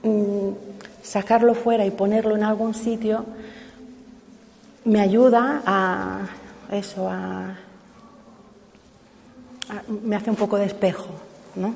mm, 0.04 0.50
sacarlo 1.02 1.54
fuera 1.54 1.86
y 1.86 1.92
ponerlo 1.92 2.36
en 2.36 2.44
algún 2.44 2.74
sitio, 2.74 3.24
me 4.84 5.00
ayuda 5.00 5.62
a 5.66 6.20
eso, 6.72 7.08
a, 7.10 7.56
me 10.04 10.16
hace 10.16 10.30
un 10.30 10.36
poco 10.36 10.58
de 10.58 10.66
espejo, 10.66 11.08
¿no? 11.56 11.74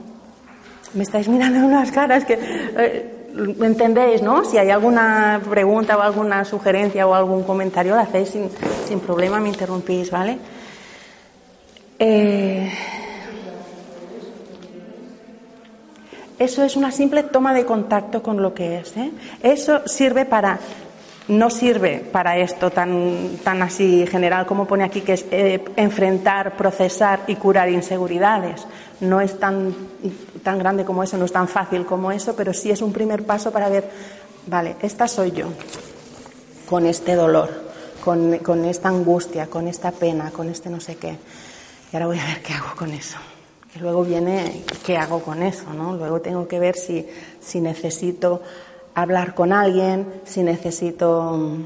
Me 0.93 1.03
estáis 1.03 1.27
mirando 1.27 1.65
unas 1.65 1.91
caras 1.91 2.25
que 2.25 2.37
eh, 2.37 3.21
¿Me 3.33 3.67
entendéis, 3.67 4.21
no? 4.21 4.43
Si 4.43 4.57
hay 4.57 4.69
alguna 4.69 5.41
pregunta 5.49 5.97
o 5.97 6.01
alguna 6.01 6.43
sugerencia 6.43 7.07
o 7.07 7.13
algún 7.13 7.43
comentario, 7.43 7.95
lo 7.95 8.01
hacéis 8.01 8.29
sin, 8.29 8.99
problema, 8.99 9.39
me 9.39 9.49
interrumpís, 9.49 10.11
¿vale? 10.11 10.37
Eh, 11.97 12.69
eso 16.39 16.63
es 16.63 16.75
una 16.75 16.91
simple 16.91 17.23
toma 17.23 17.53
de 17.53 17.65
contacto 17.65 18.21
con 18.21 18.41
lo 18.41 18.53
que 18.53 18.79
es. 18.79 18.97
¿eh? 18.97 19.11
Eso 19.41 19.87
sirve 19.87 20.25
para 20.25 20.59
no 21.31 21.49
sirve 21.49 21.99
para 22.11 22.37
esto 22.37 22.71
tan, 22.71 23.37
tan 23.41 23.61
así 23.61 24.05
general 24.05 24.45
como 24.45 24.67
pone 24.67 24.83
aquí, 24.83 24.99
que 24.99 25.13
es 25.13 25.25
eh, 25.31 25.63
enfrentar, 25.77 26.57
procesar 26.57 27.21
y 27.27 27.35
curar 27.35 27.69
inseguridades. 27.69 28.67
No 28.99 29.21
es 29.21 29.39
tan, 29.39 29.73
tan 30.43 30.59
grande 30.59 30.83
como 30.83 31.03
eso, 31.03 31.17
no 31.17 31.23
es 31.23 31.31
tan 31.31 31.47
fácil 31.47 31.85
como 31.85 32.11
eso, 32.11 32.35
pero 32.35 32.53
sí 32.53 32.69
es 32.69 32.81
un 32.81 32.91
primer 32.91 33.23
paso 33.25 33.49
para 33.49 33.69
ver, 33.69 33.89
vale, 34.47 34.75
esta 34.81 35.07
soy 35.07 35.31
yo, 35.31 35.47
con 36.69 36.85
este 36.85 37.15
dolor, 37.15 37.49
con, 38.03 38.39
con 38.39 38.65
esta 38.65 38.89
angustia, 38.89 39.47
con 39.47 39.69
esta 39.69 39.91
pena, 39.91 40.31
con 40.31 40.49
este 40.49 40.69
no 40.69 40.81
sé 40.81 40.97
qué. 40.97 41.17
Y 41.91 41.95
ahora 41.95 42.07
voy 42.07 42.19
a 42.19 42.25
ver 42.25 42.41
qué 42.41 42.53
hago 42.53 42.75
con 42.75 42.91
eso. 42.91 43.17
Y 43.73 43.79
luego 43.79 44.03
viene 44.03 44.63
qué 44.85 44.97
hago 44.97 45.21
con 45.21 45.43
eso, 45.43 45.73
¿no? 45.73 45.95
Luego 45.95 46.19
tengo 46.19 46.45
que 46.45 46.59
ver 46.59 46.75
si, 46.75 47.07
si 47.39 47.61
necesito 47.61 48.41
hablar 48.95 49.33
con 49.33 49.53
alguien, 49.53 50.05
si 50.25 50.43
necesito 50.43 51.57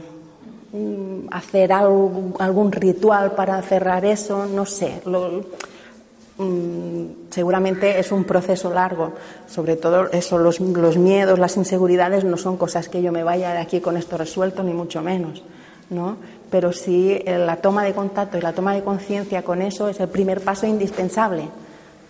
mm, 0.73 1.27
hacer 1.31 1.71
algún 1.71 2.71
ritual 2.71 3.31
para 3.33 3.61
cerrar 3.61 4.05
eso, 4.05 4.45
no 4.45 4.65
sé. 4.65 5.01
Mm, 6.37 7.29
seguramente 7.29 7.97
es 7.97 8.11
un 8.11 8.25
proceso 8.25 8.73
largo. 8.73 9.13
Sobre 9.47 9.77
todo 9.77 10.11
eso, 10.11 10.37
los, 10.37 10.59
los, 10.59 10.97
miedos, 10.97 11.39
las 11.39 11.55
inseguridades 11.55 12.23
no 12.25 12.37
son 12.37 12.57
cosas 12.57 12.89
que 12.89 13.01
yo 13.01 13.11
me 13.11 13.23
vaya 13.23 13.53
de 13.53 13.59
aquí 13.59 13.79
con 13.79 13.95
esto 13.95 14.17
resuelto, 14.17 14.63
ni 14.63 14.73
mucho 14.73 15.01
menos. 15.01 15.43
¿no? 15.89 16.17
Pero 16.49 16.73
sí 16.73 17.21
eh, 17.25 17.37
la 17.37 17.57
toma 17.57 17.83
de 17.83 17.93
contacto 17.93 18.37
y 18.37 18.41
la 18.41 18.53
toma 18.53 18.73
de 18.73 18.83
conciencia 18.83 19.43
con 19.43 19.61
eso 19.61 19.87
es 19.87 19.99
el 19.99 20.09
primer 20.09 20.41
paso 20.41 20.65
indispensable 20.65 21.47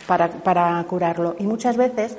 para, 0.08 0.30
para 0.30 0.84
curarlo. 0.86 1.36
Y 1.40 1.44
muchas 1.44 1.78
veces 1.78 2.18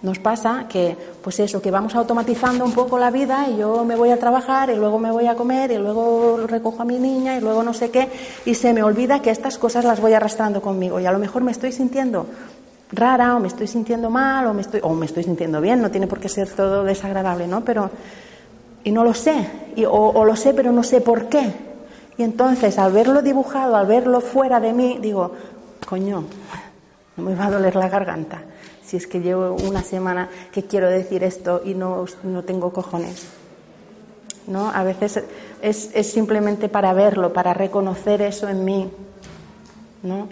nos 0.00 0.18
pasa 0.20 0.66
que, 0.68 0.96
pues 1.22 1.40
eso, 1.40 1.60
que 1.60 1.70
vamos 1.70 1.94
automatizando 1.94 2.64
un 2.64 2.72
poco 2.72 2.98
la 2.98 3.10
vida 3.10 3.48
y 3.48 3.58
yo 3.58 3.84
me 3.84 3.96
voy 3.96 4.10
a 4.10 4.18
trabajar 4.18 4.70
y 4.70 4.76
luego 4.76 4.98
me 4.98 5.10
voy 5.10 5.26
a 5.26 5.34
comer 5.34 5.72
y 5.72 5.78
luego 5.78 6.46
recojo 6.46 6.82
a 6.82 6.84
mi 6.84 6.98
niña 6.98 7.36
y 7.36 7.40
luego 7.40 7.62
no 7.64 7.74
sé 7.74 7.90
qué 7.90 8.08
y 8.44 8.54
se 8.54 8.72
me 8.72 8.82
olvida 8.82 9.20
que 9.20 9.30
estas 9.30 9.58
cosas 9.58 9.84
las 9.84 10.00
voy 10.00 10.12
arrastrando 10.12 10.62
conmigo 10.62 11.00
y 11.00 11.06
a 11.06 11.12
lo 11.12 11.18
mejor 11.18 11.42
me 11.42 11.50
estoy 11.50 11.72
sintiendo 11.72 12.26
rara 12.92 13.36
o 13.36 13.40
me 13.40 13.48
estoy 13.48 13.66
sintiendo 13.66 14.08
mal 14.08 14.46
o 14.46 14.54
me 14.54 14.62
estoy, 14.62 14.80
o 14.84 14.94
me 14.94 15.06
estoy 15.06 15.24
sintiendo 15.24 15.60
bien, 15.60 15.82
no 15.82 15.90
tiene 15.90 16.06
por 16.06 16.20
qué 16.20 16.28
ser 16.28 16.48
todo 16.48 16.84
desagradable, 16.84 17.48
¿no? 17.48 17.64
Pero, 17.64 17.90
y 18.84 18.92
no 18.92 19.02
lo 19.02 19.12
sé, 19.14 19.50
y, 19.74 19.84
o, 19.84 19.92
o 19.92 20.24
lo 20.24 20.36
sé 20.36 20.54
pero 20.54 20.70
no 20.70 20.84
sé 20.84 21.00
por 21.00 21.28
qué. 21.28 21.52
Y 22.16 22.22
entonces 22.22 22.78
al 22.78 22.92
verlo 22.92 23.20
dibujado, 23.20 23.76
al 23.76 23.86
verlo 23.86 24.20
fuera 24.20 24.60
de 24.60 24.72
mí, 24.72 24.98
digo, 25.02 25.32
coño, 25.86 26.24
no 27.16 27.22
me 27.24 27.34
va 27.34 27.46
a 27.46 27.50
doler 27.50 27.74
la 27.74 27.88
garganta 27.88 28.42
si 28.88 28.96
es 28.96 29.06
que 29.06 29.20
llevo 29.20 29.52
una 29.52 29.82
semana 29.82 30.30
que 30.50 30.64
quiero 30.64 30.88
decir 30.88 31.22
esto 31.22 31.60
y 31.62 31.74
no, 31.74 32.06
no 32.22 32.42
tengo 32.42 32.72
cojones. 32.72 33.26
¿No? 34.46 34.70
A 34.70 34.82
veces 34.82 35.22
es, 35.60 35.90
es, 35.92 36.10
simplemente 36.10 36.70
para 36.70 36.94
verlo, 36.94 37.34
para 37.34 37.52
reconocer 37.52 38.22
eso 38.22 38.48
en 38.48 38.64
mí. 38.64 38.90
¿no? 40.02 40.28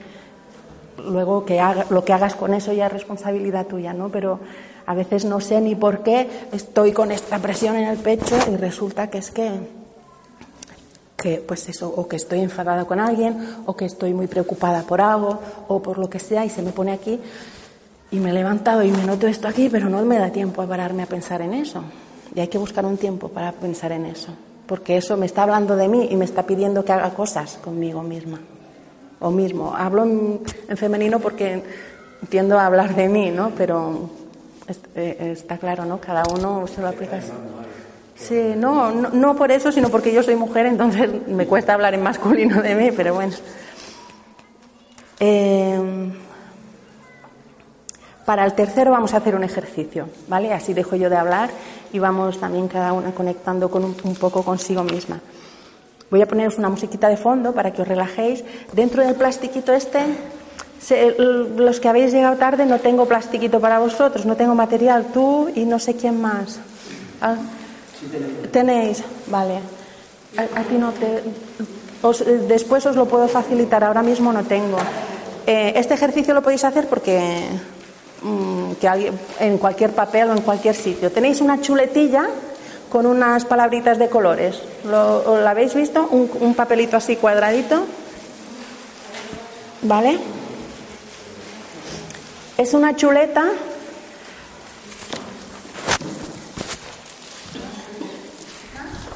Luego 1.04 1.44
que 1.44 1.60
haga, 1.60 1.84
lo 1.90 2.02
que 2.02 2.14
hagas 2.14 2.34
con 2.34 2.54
eso 2.54 2.72
ya 2.72 2.86
es 2.86 2.92
responsabilidad 2.92 3.66
tuya, 3.66 3.92
¿no? 3.92 4.08
Pero 4.08 4.40
a 4.86 4.94
veces 4.94 5.26
no 5.26 5.42
sé 5.42 5.60
ni 5.60 5.74
por 5.74 6.02
qué 6.02 6.26
estoy 6.50 6.92
con 6.92 7.12
esta 7.12 7.38
presión 7.40 7.76
en 7.76 7.88
el 7.88 7.98
pecho 7.98 8.38
y 8.50 8.56
resulta 8.56 9.10
que 9.10 9.18
es 9.18 9.30
que, 9.30 9.50
que 11.18 11.44
pues 11.46 11.68
eso, 11.68 11.92
o 11.94 12.08
que 12.08 12.16
estoy 12.16 12.40
enfadada 12.40 12.86
con 12.86 13.00
alguien, 13.00 13.36
o 13.66 13.76
que 13.76 13.84
estoy 13.84 14.14
muy 14.14 14.28
preocupada 14.28 14.84
por 14.84 15.02
algo, 15.02 15.40
o 15.68 15.82
por 15.82 15.98
lo 15.98 16.08
que 16.08 16.20
sea, 16.20 16.46
y 16.46 16.48
se 16.48 16.62
me 16.62 16.72
pone 16.72 16.92
aquí 16.92 17.20
y 18.10 18.20
me 18.20 18.30
he 18.30 18.32
levantado 18.32 18.82
y 18.82 18.90
me 18.90 19.04
noto 19.04 19.26
esto 19.26 19.48
aquí, 19.48 19.68
pero 19.68 19.88
no 19.88 20.04
me 20.04 20.18
da 20.18 20.30
tiempo 20.30 20.62
a 20.62 20.66
pararme 20.66 21.02
a 21.02 21.06
pensar 21.06 21.42
en 21.42 21.54
eso. 21.54 21.82
Y 22.34 22.40
hay 22.40 22.48
que 22.48 22.58
buscar 22.58 22.84
un 22.84 22.96
tiempo 22.96 23.28
para 23.28 23.52
pensar 23.52 23.92
en 23.92 24.06
eso. 24.06 24.32
Porque 24.66 24.96
eso 24.96 25.16
me 25.16 25.26
está 25.26 25.42
hablando 25.42 25.76
de 25.76 25.88
mí 25.88 26.08
y 26.10 26.16
me 26.16 26.24
está 26.24 26.44
pidiendo 26.44 26.84
que 26.84 26.92
haga 26.92 27.10
cosas 27.10 27.58
conmigo 27.62 28.02
misma. 28.02 28.40
O 29.18 29.30
mismo. 29.30 29.74
Hablo 29.74 30.04
en, 30.04 30.40
femenino 30.76 31.20
porque 31.20 31.62
tiendo 32.28 32.58
a 32.58 32.66
hablar 32.66 32.94
de 32.94 33.08
mí, 33.08 33.30
¿no? 33.30 33.50
Pero 33.56 34.10
eh, 34.94 35.30
está 35.32 35.58
claro, 35.58 35.84
¿no? 35.84 36.00
Cada 36.00 36.24
uno 36.32 36.66
se 36.66 36.80
lo 36.80 36.88
aplica. 36.88 37.20
Sí, 38.14 38.54
no, 38.56 38.90
no, 38.92 39.10
no 39.10 39.36
por 39.36 39.50
eso, 39.50 39.72
sino 39.72 39.88
porque 39.88 40.12
yo 40.12 40.22
soy 40.22 40.36
mujer, 40.36 40.66
entonces 40.66 41.08
me 41.26 41.46
cuesta 41.46 41.74
hablar 41.74 41.94
en 41.94 42.02
masculino 42.02 42.62
de 42.62 42.74
mí, 42.74 42.90
pero 42.90 43.14
bueno. 43.14 43.34
Eh, 45.20 46.12
para 48.26 48.44
el 48.44 48.54
tercero 48.54 48.90
vamos 48.90 49.14
a 49.14 49.18
hacer 49.18 49.36
un 49.36 49.44
ejercicio, 49.44 50.08
¿vale? 50.28 50.52
Así 50.52 50.74
dejo 50.74 50.96
yo 50.96 51.08
de 51.08 51.16
hablar 51.16 51.48
y 51.92 52.00
vamos 52.00 52.38
también 52.38 52.66
cada 52.66 52.92
una 52.92 53.12
conectando 53.12 53.70
con 53.70 53.84
un, 53.84 53.94
poco 54.16 54.42
consigo 54.42 54.82
misma. 54.82 55.20
Voy 56.10 56.20
a 56.20 56.26
poneros 56.26 56.58
una 56.58 56.68
musiquita 56.68 57.08
de 57.08 57.16
fondo 57.16 57.52
para 57.52 57.72
que 57.72 57.82
os 57.82 57.88
relajéis. 57.88 58.44
Dentro 58.72 59.04
del 59.04 59.14
plastiquito 59.14 59.72
este, 59.72 60.00
los 61.56 61.80
que 61.80 61.88
habéis 61.88 62.12
llegado 62.12 62.36
tarde, 62.36 62.66
no 62.66 62.80
tengo 62.80 63.06
plastiquito 63.06 63.60
para 63.60 63.78
vosotros, 63.78 64.26
no 64.26 64.36
tengo 64.36 64.56
material. 64.56 65.06
Tú 65.14 65.48
y 65.54 65.64
no 65.64 65.78
sé 65.78 65.94
quién 65.94 66.20
más. 66.20 66.58
Ah, 67.20 67.36
tenéis. 68.50 69.04
vale. 69.28 69.60
No 70.78 70.92
te. 70.92 71.22
después 72.48 72.84
os 72.86 72.96
lo 72.96 73.06
puedo 73.06 73.28
facilitar, 73.28 73.84
ahora 73.84 74.02
mismo 74.02 74.32
no 74.32 74.42
tengo. 74.42 74.78
Eh, 75.46 75.74
este 75.76 75.94
ejercicio 75.94 76.34
lo 76.34 76.42
podéis 76.42 76.64
hacer 76.64 76.88
porque 76.88 77.44
Mm, 78.26 78.72
que 78.80 79.12
en 79.38 79.58
cualquier 79.58 79.92
papel 79.92 80.30
o 80.30 80.32
en 80.32 80.40
cualquier 80.40 80.74
sitio. 80.74 81.12
Tenéis 81.12 81.40
una 81.40 81.60
chuletilla 81.60 82.26
con 82.90 83.06
unas 83.06 83.44
palabritas 83.44 83.98
de 83.98 84.08
colores. 84.08 84.60
¿Lo, 84.84 85.38
¿Lo, 85.38 85.48
habéis 85.48 85.74
visto? 85.74 86.08
Un, 86.10 86.28
un 86.40 86.54
papelito 86.54 86.96
así 86.96 87.14
cuadradito. 87.14 87.84
¿Vale? 89.82 90.18
Es 92.58 92.74
una 92.74 92.96
chuleta 92.96 93.44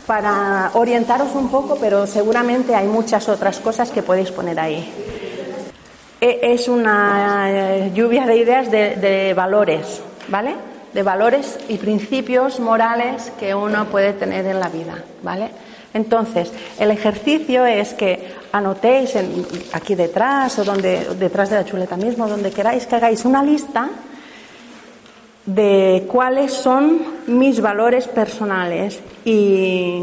para 0.06 0.70
orientaros 0.74 1.34
un 1.34 1.48
poco, 1.48 1.78
pero 1.80 2.06
seguramente 2.06 2.76
hay 2.76 2.86
muchas 2.86 3.28
otras 3.28 3.58
cosas 3.58 3.90
que 3.90 4.04
podéis 4.04 4.30
poner 4.30 4.60
ahí. 4.60 5.19
E, 6.20 6.40
es 6.42 6.68
una 6.68 7.46
eh, 7.50 7.92
lluvia 7.94 8.26
de 8.26 8.36
ideas 8.36 8.70
de, 8.70 9.32
valores, 9.34 10.02
¿vale? 10.28 10.54
De 10.92 11.02
valores 11.02 11.58
y 11.68 11.78
principios 11.78 12.60
morales 12.60 13.32
que 13.40 13.54
uno 13.54 13.86
puede 13.86 14.12
tener 14.12 14.44
en 14.44 14.60
la 14.60 14.68
vida, 14.68 15.02
¿vale? 15.22 15.48
Entonces, 15.94 16.52
el 16.78 16.90
ejercicio 16.90 17.64
es 17.64 17.94
que 17.94 18.34
anotéis 18.52 19.14
aquí 19.72 19.94
detrás 19.94 20.58
o 20.58 20.64
donde, 20.64 21.06
detrás 21.18 21.50
de 21.50 21.56
la 21.56 21.64
chuleta 21.64 21.96
mismo, 21.96 22.28
donde 22.28 22.50
queráis, 22.50 22.86
que 22.86 22.96
hagáis 22.96 23.24
una 23.24 23.42
lista 23.42 23.88
de 25.46 26.04
cuáles 26.06 26.52
son 26.52 27.00
mis 27.26 27.60
valores 27.60 28.06
personales 28.06 29.00
y, 29.24 30.02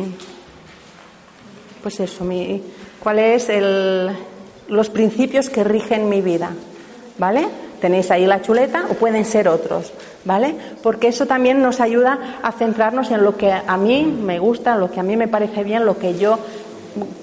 pues 1.82 2.00
eso, 2.00 2.26
cuál 3.00 3.20
es 3.20 3.50
el, 3.50 4.12
los 4.68 4.90
principios 4.90 5.50
que 5.50 5.64
rigen 5.64 6.10
mi 6.10 6.22
vida. 6.22 6.52
¿Vale? 7.18 7.48
Tenéis 7.82 8.10
ahí 8.12 8.26
la 8.26 8.42
chuleta 8.42 8.86
o 8.90 8.94
pueden 8.96 9.26
ser 9.26 9.48
otros, 9.48 9.92
¿vale? 10.26 10.56
Porque 10.82 11.08
eso 11.08 11.26
también 11.26 11.62
nos 11.62 11.80
ayuda 11.80 12.40
a 12.42 12.52
centrarnos 12.52 13.12
en 13.12 13.24
lo 13.24 13.38
que 13.38 13.52
a 13.52 13.78
mí 13.78 14.04
me 14.04 14.40
gusta, 14.40 14.78
lo 14.78 14.90
que 14.92 15.00
a 15.00 15.04
mí 15.04 15.16
me 15.16 15.28
parece 15.28 15.64
bien, 15.64 15.86
lo 15.86 15.98
que 15.98 16.18
yo 16.18 16.40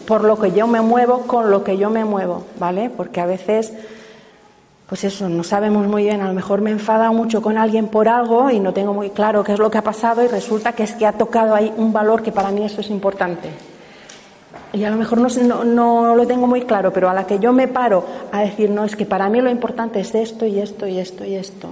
por 0.07 0.23
lo 0.23 0.39
que 0.39 0.53
yo 0.53 0.69
me 0.69 0.81
muevo, 0.81 1.23
con 1.23 1.51
lo 1.51 1.65
que 1.65 1.77
yo 1.77 1.91
me 1.91 2.05
muevo, 2.05 2.45
¿vale? 2.59 2.91
Porque 2.91 3.21
a 3.21 3.27
veces 3.27 3.73
pues 4.89 5.03
eso, 5.03 5.29
no 5.29 5.43
sabemos 5.43 5.87
muy 5.87 6.05
bien, 6.05 6.21
a 6.21 6.29
lo 6.29 6.35
mejor 6.35 6.61
me 6.61 6.71
he 6.71 6.73
enfadado 6.73 7.13
mucho 7.13 7.41
con 7.41 7.57
alguien 7.57 7.89
por 7.89 8.07
algo 8.07 8.51
y 8.51 8.61
no 8.61 8.73
tengo 8.75 8.93
muy 8.93 9.11
claro 9.11 9.43
qué 9.43 9.55
es 9.55 9.59
lo 9.59 9.71
que 9.71 9.79
ha 9.79 9.83
pasado 9.83 10.23
y 10.23 10.29
resulta 10.29 10.73
que 10.73 10.83
es 10.83 10.93
que 10.93 11.07
ha 11.07 11.13
tocado 11.13 11.55
ahí 11.55 11.73
un 11.77 11.93
valor 11.93 12.23
que 12.23 12.33
para 12.33 12.51
mí 12.51 12.65
eso 12.65 12.81
es 12.81 12.91
importante. 12.91 13.49
Y 14.75 14.85
a 14.85 14.91
lo 14.91 14.97
mejor 14.97 15.19
no, 15.19 15.65
no, 15.65 16.17
lo 16.17 16.27
tengo 16.27 16.49
muy 16.49 16.63
claro, 16.63 16.93
pero 16.93 17.09
a 17.09 17.15
la 17.15 17.27
que 17.27 17.39
yo 17.39 17.53
me 17.53 17.69
paro 17.69 18.05
a 18.33 18.41
decir, 18.41 18.71
no, 18.71 18.85
es 18.85 18.97
que 18.97 19.07
para 19.07 19.29
mí 19.29 19.41
lo 19.41 19.49
importante 19.49 20.01
es 20.01 20.15
esto 20.15 20.47
y 20.47 20.59
esto 20.59 20.87
y 20.89 20.99
esto 20.99 21.25
y 21.25 21.37
esto, 21.37 21.69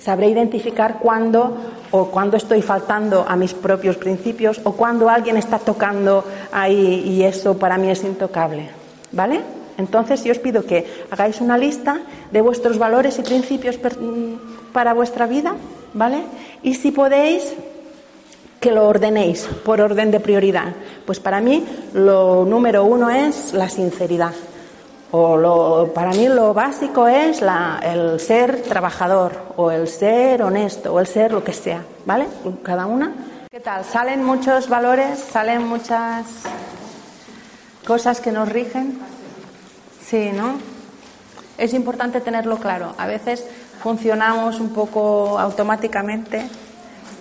sabré 0.00 0.30
identificar 0.30 0.98
cuándo 0.98 1.56
o 1.90 2.06
cuándo 2.06 2.38
estoy 2.38 2.62
faltando 2.62 3.26
a 3.28 3.36
mis 3.36 3.52
propios 3.52 3.96
principios 3.96 4.62
o 4.64 4.72
cuándo 4.72 5.10
alguien 5.10 5.36
está 5.36 5.58
tocando 5.58 6.24
ahí 6.50 7.02
y 7.06 7.22
eso 7.22 7.58
para 7.58 7.76
mí 7.76 7.90
es 7.90 8.02
intocable. 8.02 8.70
¿Vale? 9.12 9.40
Entonces 9.76 10.24
yo 10.24 10.32
os 10.32 10.38
pido 10.38 10.64
que 10.64 10.86
hagáis 11.10 11.40
una 11.40 11.56
lista 11.56 12.00
de 12.32 12.40
vuestros 12.40 12.78
valores 12.78 13.18
y 13.18 13.22
principios 13.22 13.78
mm, 13.78 14.72
para 14.72 14.92
vuestra 14.92 15.26
vida, 15.26 15.54
¿vale? 15.94 16.22
Y 16.62 16.74
si 16.74 16.90
podéis, 16.90 17.54
que 18.60 18.72
lo 18.72 18.86
ordenéis 18.86 19.48
por 19.64 19.80
orden 19.80 20.10
de 20.10 20.20
prioridad. 20.20 20.74
Pues 21.06 21.20
para 21.20 21.40
mí 21.40 21.64
lo 21.94 22.44
número 22.44 22.84
uno 22.84 23.10
es 23.10 23.52
la 23.52 23.68
sinceridad. 23.68 24.32
O 25.10 25.36
lo, 25.36 25.92
para 25.94 26.10
mí 26.10 26.28
lo 26.28 26.52
básico 26.52 27.08
es 27.08 27.40
el 27.82 28.20
ser 28.20 28.62
trabajador, 28.62 29.32
o 29.56 29.70
el 29.70 29.88
ser 29.88 30.42
honesto, 30.42 30.92
o 30.92 31.00
el 31.00 31.06
ser 31.06 31.32
lo 31.32 31.42
que 31.42 31.54
sea, 31.54 31.82
¿vale? 32.04 32.26
Cada 32.62 32.84
una. 32.84 33.14
¿Qué 33.50 33.60
tal? 33.60 33.84
¿Salen 33.86 34.22
muchos 34.22 34.68
valores? 34.68 35.18
¿Salen 35.18 35.66
muchas 35.66 36.26
cosas 37.86 38.20
que 38.20 38.32
nos 38.32 38.50
rigen? 38.50 38.98
Sí, 40.04 40.30
¿no? 40.34 40.56
Es 41.56 41.72
importante 41.72 42.20
tenerlo 42.20 42.58
claro. 42.58 42.94
A 42.98 43.06
veces 43.06 43.46
funcionamos 43.82 44.60
un 44.60 44.74
poco 44.74 45.38
automáticamente 45.38 46.46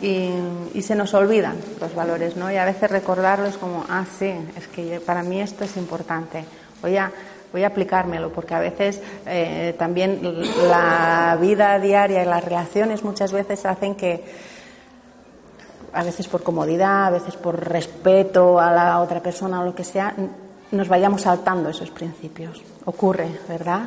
y, 0.01 0.81
se 0.81 0.95
nos 0.95 1.13
olvidan 1.13 1.57
los 1.81 1.93
valores, 1.95 2.35
¿no? 2.35 2.51
Y 2.51 2.57
a 2.57 2.65
veces 2.65 2.89
recordarlos 2.89 3.57
como, 3.57 3.85
ah, 3.89 4.05
sí, 4.17 4.33
es 4.55 4.67
que 4.67 4.99
para 4.99 5.23
mí 5.23 5.41
esto 5.41 5.63
es 5.63 5.75
importante. 5.77 6.45
Voy 6.81 6.95
a, 6.97 7.11
voy 7.51 7.63
a 7.63 7.67
aplicármelo, 7.67 8.31
porque 8.31 8.53
a 8.53 8.59
veces 8.59 9.01
eh, 9.25 9.75
también 9.77 10.21
la 10.69 11.37
vida 11.41 11.79
diaria 11.79 12.23
y 12.23 12.25
las 12.25 12.43
relaciones 12.43 13.03
muchas 13.03 13.31
veces 13.31 13.65
hacen 13.65 13.95
que, 13.95 14.23
a 15.93 16.03
veces 16.03 16.27
por 16.27 16.43
comodidad, 16.43 17.07
a 17.07 17.09
veces 17.09 17.35
por 17.35 17.59
respeto 17.67 18.59
a 18.59 18.71
la 18.71 18.99
otra 18.99 19.21
persona 19.21 19.61
o 19.61 19.65
lo 19.65 19.75
que 19.75 19.83
sea, 19.83 20.13
nos 20.71 20.87
vayamos 20.87 21.21
saltando 21.21 21.69
esos 21.69 21.89
principios. 21.89 22.61
Ocurre, 22.85 23.29
¿verdad? 23.47 23.81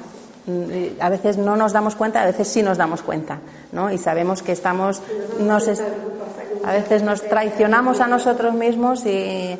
A 1.00 1.08
veces 1.08 1.36
no 1.36 1.56
nos 1.56 1.72
damos 1.72 1.94
cuenta, 1.94 2.22
a 2.22 2.26
veces 2.26 2.48
sí 2.48 2.62
nos 2.62 2.78
damos 2.78 3.02
cuenta, 3.02 3.38
¿no? 3.72 3.92
Y 3.92 3.98
sabemos 3.98 4.42
que 4.42 4.52
estamos, 4.52 5.02
nos 5.38 5.68
a 6.64 6.72
veces 6.72 7.02
nos 7.02 7.22
traicionamos 7.22 8.00
a 8.00 8.06
nosotros 8.06 8.54
mismos 8.54 9.06
y 9.06 9.08
eh, 9.08 9.58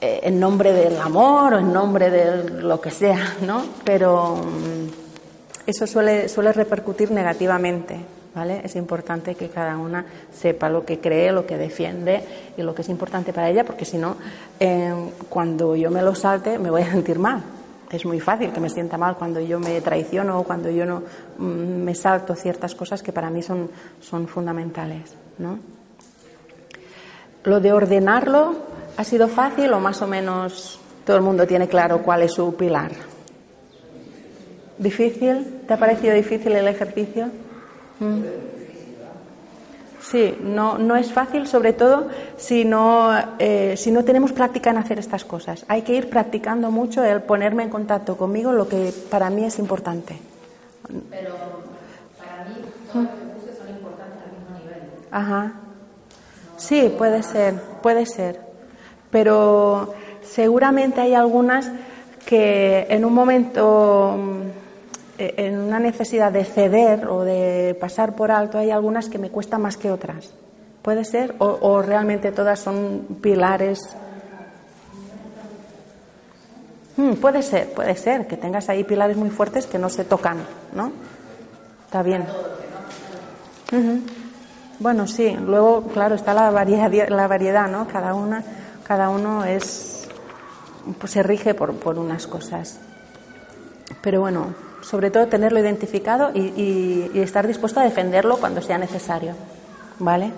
en 0.00 0.40
nombre 0.40 0.72
del 0.72 1.00
amor 1.00 1.54
o 1.54 1.58
en 1.58 1.72
nombre 1.72 2.10
de 2.10 2.62
lo 2.62 2.80
que 2.80 2.90
sea, 2.90 3.36
¿no? 3.46 3.64
Pero 3.84 4.36
mm, 4.36 5.68
eso 5.68 5.86
suele, 5.86 6.28
suele 6.28 6.52
repercutir 6.52 7.10
negativamente, 7.10 7.96
¿vale? 8.34 8.62
Es 8.64 8.76
importante 8.76 9.34
que 9.34 9.48
cada 9.48 9.76
una 9.76 10.04
sepa 10.32 10.68
lo 10.68 10.84
que 10.84 11.00
cree, 11.00 11.32
lo 11.32 11.46
que 11.46 11.56
defiende 11.56 12.52
y 12.56 12.62
lo 12.62 12.74
que 12.74 12.82
es 12.82 12.88
importante 12.88 13.32
para 13.32 13.50
ella, 13.50 13.64
porque 13.64 13.84
si 13.84 13.98
no, 13.98 14.16
eh, 14.58 14.92
cuando 15.28 15.76
yo 15.76 15.90
me 15.90 16.02
lo 16.02 16.14
salte, 16.14 16.58
me 16.58 16.70
voy 16.70 16.82
a 16.82 16.90
sentir 16.90 17.18
mal. 17.18 17.42
Es 17.92 18.06
muy 18.06 18.20
fácil 18.20 18.52
que 18.52 18.60
me 18.60 18.70
sienta 18.70 18.96
mal 18.96 19.16
cuando 19.16 19.38
yo 19.38 19.60
me 19.60 19.78
traiciono 19.82 20.40
o 20.40 20.44
cuando 20.44 20.70
yo 20.70 20.86
no 20.86 21.02
mm, 21.36 21.84
me 21.84 21.94
salto 21.94 22.34
ciertas 22.34 22.74
cosas 22.74 23.02
que 23.02 23.12
para 23.12 23.28
mí 23.28 23.42
son, 23.42 23.70
son 24.00 24.26
fundamentales, 24.26 25.14
¿no? 25.38 25.58
Lo 27.44 27.60
de 27.60 27.72
ordenarlo 27.72 28.54
ha 28.96 29.04
sido 29.04 29.28
fácil 29.28 29.72
o 29.74 29.80
más 29.80 30.00
o 30.00 30.06
menos 30.06 30.80
todo 31.04 31.16
el 31.16 31.22
mundo 31.22 31.46
tiene 31.46 31.68
claro 31.68 32.02
cuál 32.02 32.22
es 32.22 32.32
su 32.32 32.54
pilar. 32.54 32.92
¿Difícil? 34.78 35.60
¿Te 35.66 35.74
ha 35.74 35.76
parecido 35.76 36.14
difícil 36.14 36.52
el 36.52 36.68
ejercicio? 36.68 37.26
Mm. 38.00 38.22
Sí, 40.02 40.36
no, 40.42 40.78
no 40.78 40.96
es 40.96 41.12
fácil, 41.12 41.46
sobre 41.46 41.72
todo 41.72 42.08
si 42.36 42.64
no, 42.64 43.10
eh, 43.38 43.74
si 43.76 43.92
no 43.92 44.04
tenemos 44.04 44.32
práctica 44.32 44.70
en 44.70 44.78
hacer 44.78 44.98
estas 44.98 45.24
cosas. 45.24 45.64
Hay 45.68 45.82
que 45.82 45.94
ir 45.94 46.10
practicando 46.10 46.70
mucho 46.72 47.04
el 47.04 47.22
ponerme 47.22 47.62
en 47.62 47.70
contacto 47.70 48.16
conmigo, 48.16 48.52
lo 48.52 48.68
que 48.68 48.92
para 49.10 49.30
mí 49.30 49.44
es 49.44 49.58
importante. 49.60 50.18
Pero 51.10 51.34
para 52.18 52.44
mí 52.44 52.56
todas 52.92 53.06
las 53.06 53.44
que 53.44 53.56
son 53.56 53.68
importantes 53.70 54.18
al 54.24 54.32
mismo 54.32 54.58
nivel. 54.58 54.82
Ajá. 55.12 55.52
Sí, 56.56 56.92
puede 56.98 57.22
ser, 57.22 57.54
puede 57.80 58.04
ser. 58.04 58.40
Pero 59.10 59.94
seguramente 60.22 61.00
hay 61.00 61.14
algunas 61.14 61.70
que 62.26 62.86
en 62.88 63.04
un 63.04 63.14
momento 63.14 64.16
en 65.36 65.58
una 65.58 65.78
necesidad 65.78 66.32
de 66.32 66.44
ceder 66.44 67.06
o 67.06 67.24
de 67.24 67.76
pasar 67.80 68.14
por 68.14 68.30
alto, 68.30 68.58
hay 68.58 68.70
algunas 68.70 69.08
que 69.08 69.18
me 69.18 69.30
cuesta 69.30 69.58
más 69.58 69.76
que 69.76 69.90
otras. 69.90 70.32
¿Puede 70.82 71.04
ser? 71.04 71.34
¿O, 71.38 71.80
realmente 71.80 72.32
todas 72.32 72.58
son 72.58 73.18
pilares? 73.20 73.78
Hmm, 76.96 77.14
puede 77.14 77.42
ser, 77.42 77.72
puede 77.72 77.96
ser, 77.96 78.26
que 78.26 78.36
tengas 78.36 78.68
ahí 78.68 78.84
pilares 78.84 79.16
muy 79.16 79.30
fuertes 79.30 79.66
que 79.66 79.78
no 79.78 79.88
se 79.88 80.04
tocan, 80.04 80.38
¿no? 80.74 80.92
Está 81.84 82.02
bien. 82.02 82.26
Bueno, 84.78 85.06
sí, 85.06 85.36
luego, 85.36 85.84
claro, 85.84 86.16
está 86.16 86.34
la 86.34 86.50
variedad, 86.50 87.08
la 87.08 87.28
variedad, 87.28 87.68
¿no? 87.68 87.86
Cada 87.86 88.14
una, 88.14 88.42
cada 88.84 89.08
uno 89.08 89.44
es, 89.44 90.08
pues 90.98 91.12
se 91.12 91.22
rige 91.22 91.54
por, 91.54 91.74
por 91.74 91.98
unas 91.98 92.26
cosas. 92.26 92.80
Pero 94.02 94.20
bueno, 94.20 94.54
sobre 94.82 95.10
todo 95.10 95.28
tenerlo 95.28 95.60
identificado 95.60 96.30
y, 96.34 97.10
estar 97.14 97.46
dispuesto 97.46 97.80
a 97.80 97.84
defenderlo 97.84 98.36
cuando 98.36 98.60
sea 98.60 98.78
necesario. 98.78 99.34
¿Vale? 99.98 100.32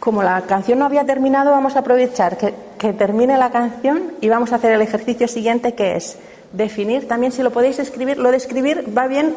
Como 0.00 0.22
la 0.22 0.40
canción 0.42 0.80
no 0.80 0.84
había 0.84 1.04
terminado, 1.04 1.52
vamos 1.52 1.76
a 1.76 1.80
aprovechar 1.80 2.36
que, 2.36 2.52
termine 2.92 3.38
la 3.38 3.52
canción 3.52 4.12
y 4.20 4.28
vamos 4.28 4.52
a 4.52 4.56
hacer 4.56 4.72
el 4.72 4.82
ejercicio 4.82 5.28
siguiente 5.28 5.74
que 5.74 5.94
es 5.94 6.18
definir. 6.52 7.06
También 7.06 7.30
si 7.30 7.44
lo 7.44 7.52
podéis 7.52 7.78
escribir, 7.78 8.18
lo 8.18 8.32
de 8.32 8.36
escribir 8.36 8.92
va 8.96 9.06
bien 9.06 9.36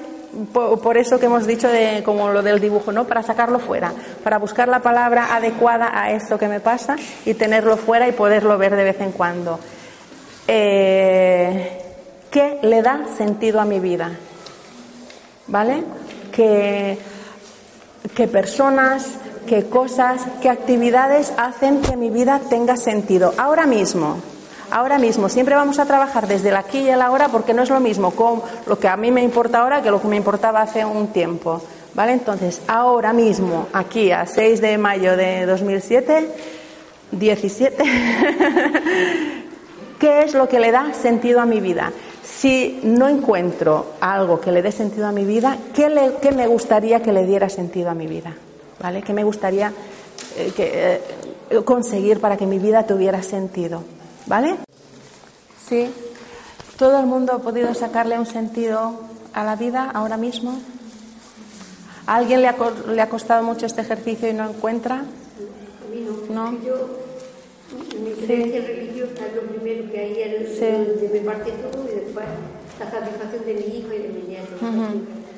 por, 0.52 0.98
eso 0.98 1.20
que 1.20 1.28
hemos 1.28 1.46
dicho 1.46 1.70
de 1.70 2.02
como 2.04 2.30
lo 2.30 2.42
del 2.42 2.60
dibujo, 2.60 2.92
¿no? 2.92 3.06
Para 3.06 3.22
sacarlo 3.22 3.60
fuera, 3.60 3.94
para 4.24 4.40
buscar 4.40 4.68
la 4.68 4.80
palabra 4.80 5.36
adecuada 5.36 5.92
a 5.94 6.12
esto 6.12 6.40
que 6.40 6.48
me 6.48 6.60
pasa 6.60 6.96
y 7.24 7.36
tenerlo 7.36 7.78
fuera 7.78 8.08
y 8.08 8.12
poderlo 8.12 8.58
ver 8.58 8.76
de 8.76 8.84
vez 8.84 9.00
en 9.00 9.12
cuando. 9.12 9.60
Eh, 10.48 11.85
¿Qué 12.36 12.60
le 12.64 12.82
da 12.82 13.06
sentido 13.18 13.62
a 13.62 13.66
mi 13.66 13.80
vida? 13.80 14.12
¿Vale? 15.48 15.86
¿Qué, 16.34 16.98
personas, 18.30 19.08
qué 19.48 19.70
cosas, 19.70 20.20
qué 20.42 20.50
actividades 20.50 21.32
hacen 21.38 21.80
que 21.80 21.96
mi 21.96 22.10
vida 22.10 22.42
tenga 22.50 22.76
sentido? 22.76 23.34
Ahora 23.38 23.66
mismo, 23.66 24.18
ahora 24.70 25.00
mismo. 25.00 25.30
Siempre 25.30 25.56
vamos 25.56 25.80
a 25.80 25.86
trabajar 25.86 26.28
desde 26.28 26.50
el 26.50 26.58
aquí 26.58 26.80
y 26.80 26.90
el 26.90 27.02
ahora 27.02 27.30
porque 27.30 27.54
no 27.54 27.64
es 27.64 27.70
lo 27.70 27.80
mismo 27.80 28.12
con 28.12 28.42
lo 28.66 28.78
que 28.78 28.90
a 28.90 28.98
mí 28.98 29.12
me 29.12 29.24
importa 29.24 29.62
ahora 29.62 29.82
que 29.82 29.90
lo 29.90 30.02
que 30.02 30.10
me 30.10 30.18
importaba 30.18 30.62
hace 30.62 30.84
un 30.84 31.14
tiempo. 31.14 31.62
¿Vale? 31.94 32.12
Entonces, 32.12 32.62
ahora 32.68 33.14
mismo, 33.14 33.70
aquí 33.72 34.12
a 34.12 34.26
6 34.26 34.60
de 34.60 34.78
mayo 34.78 35.16
de 35.16 35.46
2007, 35.46 36.28
17, 37.12 37.84
¿qué 40.02 40.20
es 40.24 40.34
lo 40.34 40.50
que 40.50 40.60
le 40.60 40.74
da 40.74 40.94
sentido 40.94 41.40
a 41.40 41.46
mi 41.46 41.62
vida? 41.62 41.94
Si 42.46 42.80
no 42.84 43.08
encuentro 43.08 43.94
algo 44.00 44.40
que 44.40 44.52
le 44.52 44.62
dé 44.62 44.72
sentido 44.72 45.08
a 45.08 45.12
mi 45.12 45.26
vida, 45.26 45.58
¿qué, 45.74 45.90
me 46.32 46.46
gustaría 46.46 47.02
que 47.02 47.12
le 47.12 47.26
diera 47.26 47.50
sentido 47.50 47.90
a 47.90 47.96
mi 47.96 48.06
vida? 48.06 48.36
¿Vale? 48.80 49.02
¿Qué 49.02 49.14
me 49.14 49.24
gustaría 49.24 49.74
eh, 50.38 51.02
eh, 51.50 51.64
conseguir 51.64 52.20
para 52.20 52.38
que 52.38 52.46
mi 52.46 52.60
vida 52.60 52.86
tuviera 52.86 53.24
sentido? 53.24 53.82
¿Vale? 54.28 54.58
Sí. 55.68 55.90
¿Todo 56.78 57.00
el 57.00 57.08
mundo 57.08 57.34
ha 57.34 57.40
podido 57.40 57.74
sacarle 57.74 58.20
un 58.20 58.28
sentido 58.28 58.94
a 59.34 59.44
la 59.44 59.56
vida 59.56 59.90
ahora 59.92 60.16
mismo? 60.16 60.60
¿A 62.06 62.18
alguien 62.18 62.44
le 62.44 62.48
ha, 62.48 62.56
le 62.90 63.02
ha 63.02 63.10
costado 63.10 63.42
mucho 63.42 63.66
este 63.66 63.82
ejercicio 63.82 64.30
y 64.30 64.34
no 64.34 64.48
encuentra? 64.48 65.04
¿No? 66.30 66.54
mi 68.04 68.12
creencia 68.12 68.62
religiosa 68.62 69.26
es 69.28 69.36
lo 69.36 69.42
primero 69.44 69.92
que 69.92 70.00
hay 70.00 70.22
el, 70.22 70.48
sí. 70.48 71.10
mi 71.12 71.20
parte 71.22 71.52
todo 71.52 71.86
después 72.16 72.28
la 72.80 72.92
satisfacción 72.92 73.46
de 73.46 73.54
mi 73.54 73.78
hijo 73.78 73.94
y 73.94 74.00
de 74.00 74.10
mi 74.10 74.22
nieto. 74.28 74.56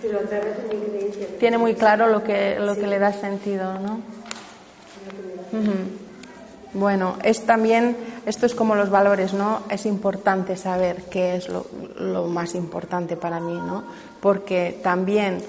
Pero 0.01 0.19
a 0.19 0.23
través 0.23 0.57
de 0.57 0.75
mi 0.75 0.85
creencia. 0.85 1.27
Tiene 1.39 1.57
muy 1.57 1.75
claro 1.75 2.07
lo 2.07 2.23
que, 2.23 2.59
lo 2.59 2.75
que 2.75 2.87
le 2.87 2.99
da 2.99 3.13
sentido, 3.13 3.79
¿no? 3.79 3.99
Bueno, 6.73 7.17
es 7.23 7.45
también, 7.45 7.95
esto 8.25 8.45
es 8.45 8.53
como 8.53 8.75
los 8.75 8.89
valores, 8.89 9.33
¿no? 9.33 9.61
Es 9.69 9.85
importante 9.85 10.57
saber 10.57 11.03
qué 11.09 11.35
es 11.35 11.49
lo, 11.49 11.65
lo 11.97 12.27
más 12.27 12.53
importante 12.53 13.15
para 13.15 13.39
mí, 13.39 13.55
¿no? 13.55 13.83
Porque 14.21 14.79
también 14.83 15.41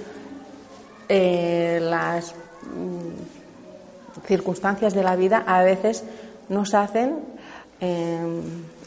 eh, 1.09 1.81
las 1.83 2.35
mm, 2.63 4.27
circunstancias 4.27 4.95
de 4.95 5.03
la 5.03 5.17
vida 5.17 5.45
a 5.47 5.63
veces 5.63 6.05
nos 6.49 6.73
hacen 6.73 7.17
eh, 7.81 8.19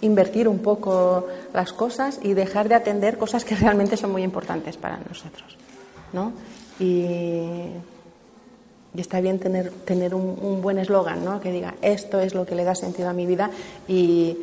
invertir 0.01 0.47
un 0.47 0.59
poco 0.59 1.27
las 1.53 1.73
cosas 1.73 2.19
y 2.21 2.33
dejar 2.33 2.67
de 2.67 2.75
atender 2.75 3.17
cosas 3.17 3.45
que 3.45 3.55
realmente 3.55 3.97
son 3.97 4.11
muy 4.11 4.23
importantes 4.23 4.77
para 4.77 4.97
nosotros, 4.97 5.57
¿no? 6.13 6.33
Y 6.79 7.69
está 8.95 9.21
bien 9.21 9.39
tener, 9.39 9.71
tener 9.85 10.13
un, 10.13 10.61
buen 10.61 10.77
eslogan, 10.77 11.23
¿no? 11.23 11.39
Que 11.39 11.51
diga, 11.51 11.75
esto 11.81 12.19
es 12.19 12.33
lo 12.33 12.45
que 12.45 12.55
le 12.55 12.63
da 12.63 12.75
sentido 12.75 13.09
a 13.09 13.13
mi 13.13 13.25
vida 13.25 13.49
y 13.87 14.37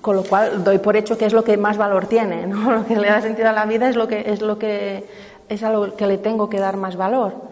con 0.00 0.16
lo 0.16 0.24
cual 0.24 0.64
doy 0.64 0.78
por 0.78 0.96
hecho 0.96 1.16
que 1.16 1.26
es 1.26 1.32
lo 1.32 1.44
que 1.44 1.56
más 1.56 1.76
valor 1.76 2.06
tiene, 2.06 2.46
¿no? 2.46 2.72
Lo 2.76 2.86
que 2.86 2.96
le 2.96 3.08
da 3.08 3.20
sentido 3.20 3.48
a 3.48 3.52
la 3.52 3.66
vida 3.66 3.88
es 3.88 3.96
lo 3.96 4.08
que 4.08 4.24
es 4.26 4.40
lo 4.40 4.58
que 4.58 5.04
es 5.48 5.62
a 5.62 5.70
lo 5.70 5.94
que 5.96 6.06
le 6.06 6.18
tengo 6.18 6.48
que 6.48 6.58
dar 6.58 6.76
más 6.76 6.96
valor. 6.96 7.51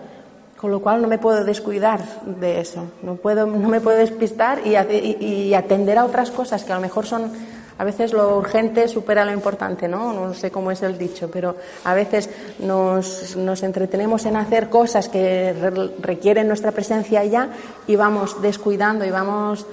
Con 0.60 0.70
lo 0.70 0.80
cual 0.80 1.00
no 1.00 1.08
me 1.08 1.16
puedo 1.16 1.42
descuidar 1.42 2.02
de 2.26 2.60
eso, 2.60 2.84
no 3.02 3.14
puedo 3.14 3.46
no 3.46 3.66
me 3.70 3.80
puedo 3.80 3.96
despistar 3.96 4.60
y, 4.66 5.54
atender 5.54 5.96
a 5.96 6.04
otras 6.04 6.30
cosas 6.30 6.64
que 6.64 6.72
a 6.72 6.74
lo 6.74 6.82
mejor 6.82 7.06
son 7.06 7.32
a 7.78 7.84
veces 7.84 8.12
lo 8.12 8.36
urgente 8.36 8.86
supera 8.86 9.24
lo 9.24 9.32
importante, 9.32 9.88
¿no? 9.88 10.12
No 10.12 10.34
sé 10.34 10.50
cómo 10.50 10.70
es 10.70 10.82
el 10.82 10.98
dicho, 10.98 11.30
pero 11.30 11.56
a 11.84 11.94
veces 11.94 12.28
nos, 12.58 13.34
nos 13.36 13.62
entretenemos 13.62 14.26
en 14.26 14.36
hacer 14.36 14.68
cosas 14.68 15.08
que 15.08 15.54
requieren 15.98 16.46
nuestra 16.46 16.72
presencia 16.72 17.24
ya 17.24 17.48
y 17.86 17.96
vamos 17.96 18.42
descuidando 18.42 19.06
y 19.06 19.10
vamos 19.10 19.64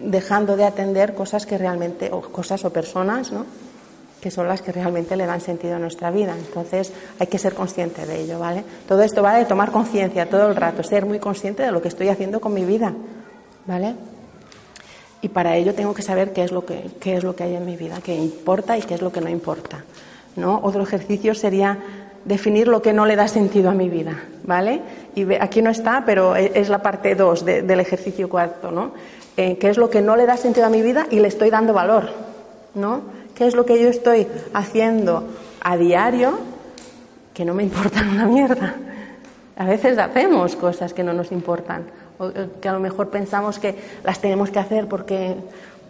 dejando 0.00 0.56
de 0.56 0.64
atender 0.64 1.14
cosas 1.14 1.46
que 1.46 1.56
realmente, 1.56 2.10
o 2.10 2.20
cosas 2.20 2.64
o 2.64 2.72
personas, 2.72 3.30
¿no? 3.30 3.46
Que 4.26 4.32
son 4.32 4.48
las 4.48 4.60
que 4.60 4.72
realmente 4.72 5.14
le 5.14 5.24
dan 5.24 5.40
sentido 5.40 5.76
a 5.76 5.78
nuestra 5.78 6.10
vida. 6.10 6.34
Entonces 6.36 6.92
hay 7.20 7.28
que 7.28 7.38
ser 7.38 7.54
consciente 7.54 8.04
de 8.04 8.22
ello, 8.22 8.40
¿vale? 8.40 8.64
Todo 8.88 9.02
esto 9.02 9.22
va 9.22 9.36
de 9.36 9.44
tomar 9.44 9.70
conciencia 9.70 10.28
todo 10.28 10.48
el 10.48 10.56
rato, 10.56 10.82
ser 10.82 11.06
muy 11.06 11.20
consciente 11.20 11.62
de 11.62 11.70
lo 11.70 11.80
que 11.80 11.86
estoy 11.86 12.08
haciendo 12.08 12.40
con 12.40 12.52
mi 12.52 12.64
vida, 12.64 12.92
¿vale? 13.66 13.94
y 15.22 15.28
para 15.28 15.56
ello 15.56 15.74
tengo 15.74 15.94
que 15.94 16.02
saber 16.02 16.32
qué 16.32 16.42
es 16.42 16.50
lo 16.50 16.66
que, 16.66 16.90
qué 17.00 17.16
es 17.16 17.22
lo 17.22 17.36
que 17.36 17.44
hay 17.44 17.54
en 17.54 17.64
mi 17.64 17.76
vida, 17.76 18.00
qué 18.02 18.16
importa 18.16 18.76
y 18.76 18.82
qué 18.82 18.94
es 18.94 19.00
lo 19.00 19.12
que 19.12 19.20
no 19.20 19.28
importa. 19.28 19.84
¿no? 20.34 20.58
Otro 20.60 20.82
ejercicio 20.82 21.32
sería 21.32 21.78
definir 22.24 22.66
lo 22.66 22.82
que 22.82 22.92
no 22.92 23.06
le 23.06 23.14
da 23.14 23.28
sentido 23.28 23.70
a 23.70 23.74
mi 23.74 23.88
vida, 23.88 24.24
¿vale? 24.42 24.80
Y 25.14 25.32
aquí 25.34 25.62
no 25.62 25.70
está, 25.70 26.02
pero 26.04 26.34
e, 26.34 26.50
es 26.52 26.68
la 26.68 26.82
parte 26.82 27.14
2 27.14 27.44
del 27.44 27.78
ejercicio 27.80 28.28
cuarto, 28.28 28.72
¿no? 28.72 28.90
Eh, 29.36 29.56
¿Qué 29.56 29.68
es 29.68 29.76
lo 29.76 29.88
que 29.88 30.02
no 30.02 30.16
le 30.16 30.26
da 30.26 30.36
sentido 30.36 30.66
a 30.66 30.70
mi 30.70 30.82
vida 30.82 31.06
y 31.12 31.20
le 31.20 31.28
estoy 31.28 31.50
dando 31.50 31.72
valor, 31.72 32.10
¿no? 32.74 33.14
¿Qué 33.36 33.46
es 33.46 33.54
lo 33.54 33.66
que 33.66 33.78
yo 33.78 33.90
estoy 33.90 34.26
haciendo 34.54 35.24
a 35.60 35.76
diario 35.76 36.38
que 37.34 37.44
no 37.44 37.52
me 37.52 37.64
importa 37.64 38.00
una 38.00 38.24
mierda? 38.24 38.76
A 39.58 39.66
veces 39.66 39.98
hacemos 39.98 40.56
cosas 40.56 40.94
que 40.94 41.04
no 41.04 41.12
nos 41.12 41.30
importan 41.32 41.84
eh, 42.18 42.48
que 42.62 42.68
a 42.68 42.72
lo 42.72 42.80
mejor 42.80 43.10
pensamos 43.10 43.58
que 43.58 43.74
las 44.04 44.20
tenemos 44.20 44.50
que 44.50 44.58
hacer 44.58 44.88
porque 44.88 45.36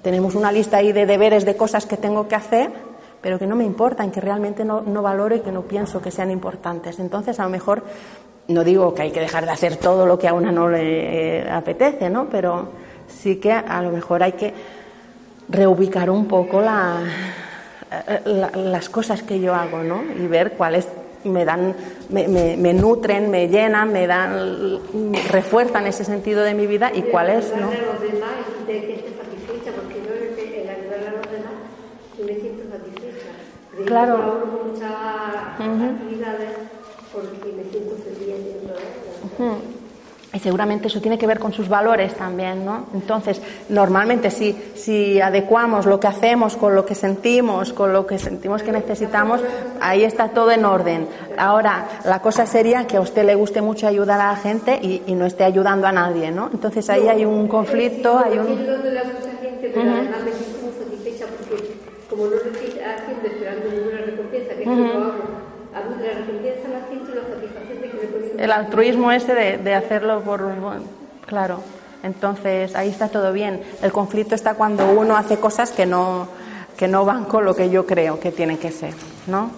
tenemos 0.02 0.34
una 0.34 0.50
lista 0.50 0.78
ahí 0.78 0.92
de 0.92 1.06
deberes, 1.06 1.44
de 1.44 1.56
cosas 1.56 1.86
que 1.86 1.96
tengo 1.96 2.26
que 2.26 2.34
hacer, 2.34 2.70
pero 3.20 3.38
que 3.38 3.46
no 3.46 3.54
me 3.54 3.64
importan, 3.64 4.10
que 4.10 4.20
realmente 4.20 4.64
no, 4.64 4.80
no 4.80 5.00
valoro 5.02 5.36
y 5.36 5.40
que 5.40 5.52
no 5.52 5.62
pienso 5.62 6.02
que 6.02 6.10
sean 6.10 6.32
importantes. 6.32 6.98
Entonces, 6.98 7.38
a 7.38 7.44
lo 7.44 7.50
mejor, 7.50 7.84
no 8.48 8.64
digo 8.64 8.92
que 8.92 9.02
hay 9.02 9.12
que 9.12 9.20
dejar 9.20 9.44
de 9.44 9.52
hacer 9.52 9.76
todo 9.76 10.04
lo 10.04 10.18
que 10.18 10.26
a 10.26 10.34
una 10.34 10.50
no 10.50 10.68
le 10.68 11.42
eh, 11.42 11.50
apetece, 11.50 12.10
¿no? 12.10 12.28
Pero 12.28 12.70
sí 13.06 13.36
que 13.36 13.52
a 13.52 13.82
lo 13.82 13.90
mejor 13.90 14.24
hay 14.24 14.32
que 14.32 14.52
reubicar 15.48 16.10
un 16.10 16.26
poco 16.26 16.60
la, 16.60 17.00
eh, 17.90 18.46
las 18.54 18.88
cosas 18.88 19.22
que 19.22 19.40
yo 19.40 19.54
hago, 19.54 19.82
¿no? 19.82 20.02
Y 20.18 20.26
ver 20.26 20.52
cuál 20.52 20.74
es 20.74 20.88
me 21.24 21.44
dan, 21.44 21.74
me, 22.08 22.28
me, 22.28 22.72
nutren, 22.72 23.30
me 23.30 23.48
llenan, 23.48 23.92
me 23.92 24.06
dan, 24.06 24.80
refuerzan 25.30 25.86
ese 25.86 26.04
sentido 26.04 26.42
de 26.42 26.54
mi 26.54 26.66
vida 26.66 26.92
y 26.94 27.02
cuál 27.02 27.30
es, 27.30 27.52
¿no? 27.56 27.68
de 27.68 27.78
me. 32.94 33.78
De 33.78 33.84
claro. 33.84 34.62
Muchas 34.64 34.90
actividades 34.90 36.50
porque 37.12 37.52
me 37.52 37.64
siento 37.70 37.96
feliz 37.96 38.34
haciendo 38.34 38.74
eso. 38.74 39.75
Y 40.36 40.38
seguramente 40.38 40.88
eso 40.88 41.00
tiene 41.00 41.16
que 41.16 41.26
ver 41.26 41.38
con 41.38 41.54
sus 41.54 41.66
valores 41.66 42.14
también, 42.14 42.62
¿no? 42.62 42.88
Entonces, 42.92 43.40
normalmente 43.70 44.30
si, 44.30 44.52
si 44.74 45.18
adecuamos 45.18 45.86
lo 45.86 45.98
que 45.98 46.08
hacemos 46.08 46.56
con 46.56 46.74
lo 46.74 46.84
que 46.84 46.94
sentimos, 46.94 47.72
con 47.72 47.90
lo 47.90 48.06
que 48.06 48.18
sentimos 48.18 48.62
que 48.62 48.70
necesitamos, 48.70 49.40
ahí 49.80 50.04
está 50.04 50.28
todo 50.28 50.50
en 50.50 50.66
orden. 50.66 51.08
Ahora, 51.38 51.88
la 52.04 52.20
cosa 52.20 52.44
sería 52.44 52.86
que 52.86 52.98
a 52.98 53.00
usted 53.00 53.24
le 53.24 53.34
guste 53.34 53.62
mucho 53.62 53.86
ayudar 53.86 54.20
a 54.20 54.32
la 54.32 54.36
gente 54.36 54.78
y, 54.82 55.04
y 55.06 55.14
no 55.14 55.24
esté 55.24 55.44
ayudando 55.44 55.86
a 55.86 55.92
nadie, 55.92 56.30
¿no? 56.30 56.50
Entonces 56.52 56.90
ahí 56.90 57.08
hay 57.08 57.24
un 57.24 57.48
conflicto, 57.48 58.18
hay 58.18 58.36
un... 58.36 58.46
como 62.10 62.24
no 62.24 62.30
lo 62.30 62.36
estoy 62.36 62.78
haciendo 62.80 63.26
esperando 63.26 63.70
ninguna 63.72 63.98
recompensa, 64.04 64.54
que 64.54 64.62
es 64.62 64.68
lo 64.68 64.74
hago, 64.74 65.12
a 65.72 65.80
mí 65.80 65.94
la 66.04 66.12
recompensa 66.12 66.68
la 66.68 66.86
siento 66.88 67.14
la 67.14 67.24
satisfacción 67.24 67.80
de 67.80 67.88
que 67.88 67.96
me 67.96 68.06
el 68.38 68.52
altruismo 68.52 69.12
ese 69.12 69.34
de, 69.34 69.74
hacerlo 69.74 70.20
por... 70.22 70.44
Claro, 71.26 71.60
entonces 72.02 72.74
ahí 72.74 72.88
está 72.88 73.08
todo 73.08 73.32
bien. 73.32 73.62
El 73.82 73.92
conflicto 73.92 74.34
está 74.34 74.54
cuando 74.54 74.90
uno 74.92 75.16
hace 75.16 75.38
cosas 75.38 75.72
que 75.72 75.86
no, 75.86 76.28
que 76.76 76.88
no 76.88 77.04
van 77.04 77.24
con 77.24 77.44
lo 77.44 77.54
que 77.54 77.70
yo 77.70 77.86
creo 77.86 78.20
que 78.20 78.30
tienen 78.30 78.58
que 78.58 78.70
ser, 78.70 78.94
¿no? 79.26 79.50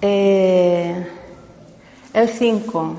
Eh, 0.00 1.06
el 2.12 2.28
5. 2.28 2.94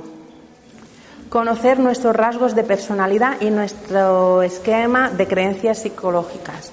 Conocer 1.30 1.80
nuestros 1.80 2.16
rasgos 2.16 2.56
de 2.56 2.64
personalidad 2.64 3.42
y 3.42 3.50
nuestro 3.50 4.42
esquema 4.42 5.10
de 5.10 5.28
creencias 5.28 5.80
psicológicas. 5.80 6.72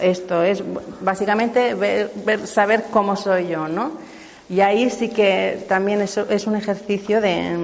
Esto 0.00 0.42
es 0.42 0.62
básicamente 1.00 1.74
saber 2.44 2.84
cómo 2.90 3.16
soy 3.16 3.48
yo, 3.48 3.68
¿no? 3.68 3.92
Y 4.48 4.60
ahí 4.60 4.90
sí 4.90 5.08
que 5.08 5.64
también 5.68 6.00
es, 6.00 6.16
es 6.16 6.46
un 6.46 6.56
ejercicio 6.56 7.20
de, 7.20 7.56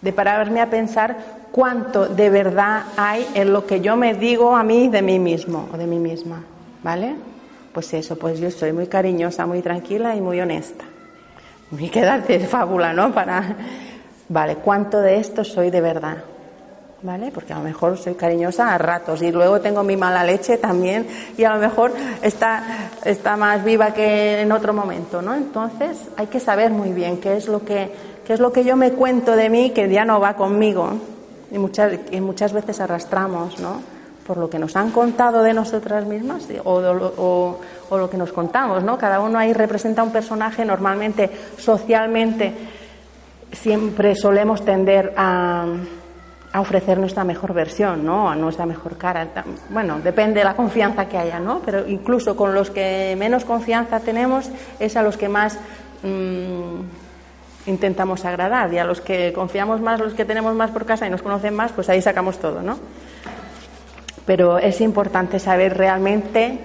de 0.00 0.12
pararme 0.12 0.60
a 0.60 0.68
pensar 0.68 1.16
cuánto 1.52 2.06
de 2.06 2.30
verdad 2.30 2.84
hay 2.96 3.26
en 3.34 3.52
lo 3.52 3.66
que 3.66 3.80
yo 3.80 3.96
me 3.96 4.14
digo 4.14 4.56
a 4.56 4.64
mí 4.64 4.88
de 4.88 5.02
mí 5.02 5.18
mismo 5.18 5.68
o 5.72 5.76
de 5.76 5.86
mí 5.86 5.98
misma, 5.98 6.42
¿vale? 6.82 7.14
Pues 7.72 7.94
eso, 7.94 8.18
pues 8.18 8.40
yo 8.40 8.50
soy 8.50 8.72
muy 8.72 8.86
cariñosa, 8.86 9.46
muy 9.46 9.62
tranquila 9.62 10.16
y 10.16 10.20
muy 10.20 10.40
honesta. 10.40 10.84
Me 11.70 11.88
queda 11.90 12.18
de 12.18 12.40
fábula, 12.40 12.92
¿no? 12.92 13.14
Para, 13.14 13.56
vale, 14.28 14.56
¿cuánto 14.56 15.00
de 15.00 15.18
esto 15.18 15.44
soy 15.44 15.70
de 15.70 15.80
verdad? 15.80 16.18
¿Vale? 17.02 17.30
Porque 17.32 17.52
a 17.52 17.58
lo 17.58 17.64
mejor 17.64 17.98
soy 17.98 18.14
cariñosa 18.14 18.72
a 18.72 18.78
ratos 18.78 19.22
y 19.22 19.32
luego 19.32 19.60
tengo 19.60 19.82
mi 19.82 19.96
mala 19.96 20.24
leche 20.24 20.56
también 20.56 21.06
y 21.36 21.44
a 21.44 21.54
lo 21.54 21.60
mejor 21.60 21.92
está, 22.22 22.90
está 23.04 23.36
más 23.36 23.64
viva 23.64 23.92
que 23.92 24.40
en 24.40 24.52
otro 24.52 24.72
momento, 24.72 25.20
¿no? 25.20 25.34
Entonces 25.34 25.98
hay 26.16 26.28
que 26.28 26.40
saber 26.40 26.70
muy 26.70 26.92
bien 26.92 27.18
qué 27.18 27.36
es 27.36 27.48
lo 27.48 27.64
que, 27.64 27.90
qué 28.24 28.34
es 28.34 28.40
lo 28.40 28.52
que 28.52 28.64
yo 28.64 28.76
me 28.76 28.92
cuento 28.92 29.34
de 29.34 29.50
mí 29.50 29.70
que 29.70 29.88
ya 29.90 30.04
no 30.04 30.20
va 30.20 30.34
conmigo 30.34 30.90
y 31.50 31.58
muchas, 31.58 31.92
y 32.10 32.20
muchas 32.20 32.52
veces 32.52 32.80
arrastramos, 32.80 33.58
¿no? 33.58 33.80
Por 34.26 34.36
lo 34.36 34.48
que 34.48 34.60
nos 34.60 34.76
han 34.76 34.92
contado 34.92 35.42
de 35.42 35.52
nosotras 35.52 36.06
mismas 36.06 36.46
o, 36.62 37.58
o, 37.90 37.98
lo 37.98 38.08
que 38.08 38.16
nos 38.16 38.32
contamos, 38.32 38.84
¿no? 38.84 38.96
Cada 38.96 39.20
uno 39.20 39.36
ahí 39.36 39.52
representa 39.52 40.04
un 40.04 40.12
personaje 40.12 40.64
normalmente, 40.64 41.28
socialmente, 41.58 42.52
siempre 43.50 44.14
solemos 44.14 44.64
tender 44.64 45.12
a 45.16 45.66
a 46.52 46.60
ofrecer 46.60 46.98
nuestra 46.98 47.24
mejor 47.24 47.54
versión, 47.54 48.04
¿no? 48.04 48.28
A 48.28 48.36
nuestra 48.36 48.66
mejor 48.66 48.98
cara. 48.98 49.26
Bueno, 49.70 50.00
depende 50.00 50.40
de 50.40 50.44
la 50.44 50.54
confianza 50.54 51.06
que 51.08 51.16
haya, 51.16 51.40
¿no? 51.40 51.60
Pero 51.64 51.88
incluso 51.88 52.36
con 52.36 52.54
los 52.54 52.70
que 52.70 53.16
menos 53.18 53.44
confianza 53.44 54.00
tenemos 54.00 54.50
es 54.78 54.96
a 54.96 55.02
los 55.02 55.16
que 55.16 55.28
más 55.30 55.58
mm, 56.02 56.80
intentamos 57.66 58.24
agradar 58.26 58.72
y 58.72 58.78
a 58.78 58.84
los 58.84 59.00
que 59.00 59.32
confiamos 59.32 59.80
más, 59.80 59.98
los 59.98 60.12
que 60.12 60.26
tenemos 60.26 60.54
más 60.54 60.70
por 60.70 60.84
casa 60.84 61.06
y 61.06 61.10
nos 61.10 61.22
conocen 61.22 61.54
más, 61.54 61.72
pues 61.72 61.88
ahí 61.88 62.02
sacamos 62.02 62.38
todo, 62.38 62.60
¿no? 62.60 62.78
Pero 64.26 64.58
es 64.58 64.80
importante 64.82 65.38
saber 65.38 65.76
realmente 65.76 66.58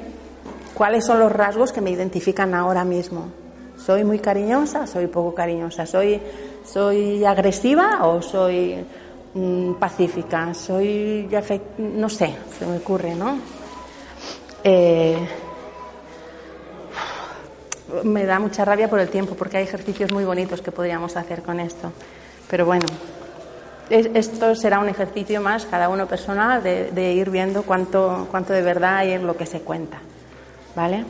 cuáles 0.73 1.05
son 1.05 1.19
los 1.19 1.31
rasgos 1.31 1.71
que 1.71 1.79
me 1.79 1.91
identifican 1.91 2.53
ahora 2.53 2.83
mismo. 2.83 3.29
¿Soy 3.77 4.03
muy 4.03 4.19
cariñosa? 4.19 4.85
¿Soy 4.85 5.07
poco 5.07 5.33
cariñosa? 5.33 5.85
¿Soy, 5.85 6.19
soy 6.65 7.23
agresiva 7.23 8.05
o 8.05 8.21
soy 8.21 8.85
Mm, 9.37 9.73
pacífica, 9.73 10.51
soy, 10.55 11.29
no 11.77 12.09
sé, 12.09 12.35
se 12.57 12.65
me 12.65 12.77
ocurre, 12.77 13.13
¿no? 13.13 13.37
Eh, 14.63 15.15
me 18.03 18.25
da 18.25 18.39
mucha 18.39 18.65
rabia 18.65 18.89
por 18.89 18.99
el 18.99 19.09
tiempo 19.09 19.35
porque 19.35 19.57
hay 19.57 19.65
ejercicios 19.65 20.11
muy 20.11 20.25
bonitos 20.25 20.63
que 20.63 20.71
podríamos 20.71 21.15
hacer 21.17 21.43
con 21.43 21.59
esto. 21.59 21.91
Pero 22.49 22.65
bueno, 22.65 22.87
esto 23.91 24.55
será 24.55 24.79
un 24.79 24.89
ejercicio 24.89 25.39
más, 25.39 25.67
cada 25.67 25.87
uno 25.87 26.07
personal, 26.07 26.63
de, 26.63 27.13
ir 27.13 27.29
viendo 27.29 27.61
cuánto, 27.61 28.27
cuánto 28.31 28.53
de 28.53 28.63
verdad 28.63 28.97
hay 28.97 29.11
en 29.11 29.27
lo 29.27 29.37
que 29.37 29.45
se 29.45 29.59
cuenta. 29.59 29.99
¿Vale? 30.75 31.05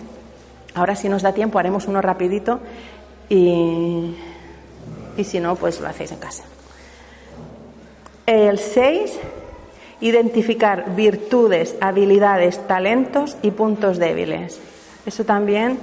Ahora 0.75 0.97
si 0.97 1.07
nos 1.07 1.21
da 1.21 1.31
tiempo 1.31 1.59
haremos 1.59 1.87
uno 1.87 2.01
rapidito 2.01 2.59
y, 3.29 4.17
y 5.15 5.23
si 5.23 5.39
no, 5.39 5.55
pues 5.55 5.79
lo 5.79 5.87
hacéis 5.87 6.11
en 6.11 6.19
casa. 6.19 6.43
El 8.27 8.59
6, 8.59 9.19
identificar 10.01 10.95
virtudes, 10.97 11.77
habilidades, 11.79 12.59
talentos 12.67 13.37
y 13.41 13.51
puntos 13.51 13.97
débiles. 13.99 14.59
Eso 15.05 15.23
también 15.23 15.79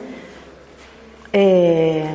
eh, 1.33 2.07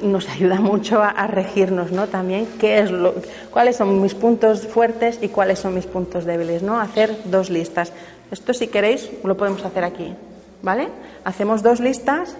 nos 0.00 0.28
ayuda 0.28 0.56
mucho 0.56 1.00
a, 1.00 1.28
regirnos, 1.28 1.92
¿no? 1.92 2.08
También 2.08 2.48
qué 2.58 2.80
es 2.80 2.90
lo, 2.90 3.14
cuáles 3.52 3.76
son 3.76 4.02
mis 4.02 4.14
puntos 4.14 4.66
fuertes 4.66 5.20
y 5.22 5.28
cuáles 5.28 5.60
son 5.60 5.76
mis 5.76 5.86
puntos 5.86 6.24
débiles, 6.24 6.64
¿no? 6.64 6.80
Hacer 6.80 7.16
dos 7.26 7.48
listas. 7.48 7.92
Esto, 8.32 8.54
si 8.54 8.66
queréis, 8.66 9.08
lo 9.22 9.36
podemos 9.36 9.64
hacer 9.64 9.84
aquí, 9.84 10.14
¿vale? 10.62 10.88
Hacemos 11.24 11.62
dos 11.62 11.78
listas, 11.78 12.36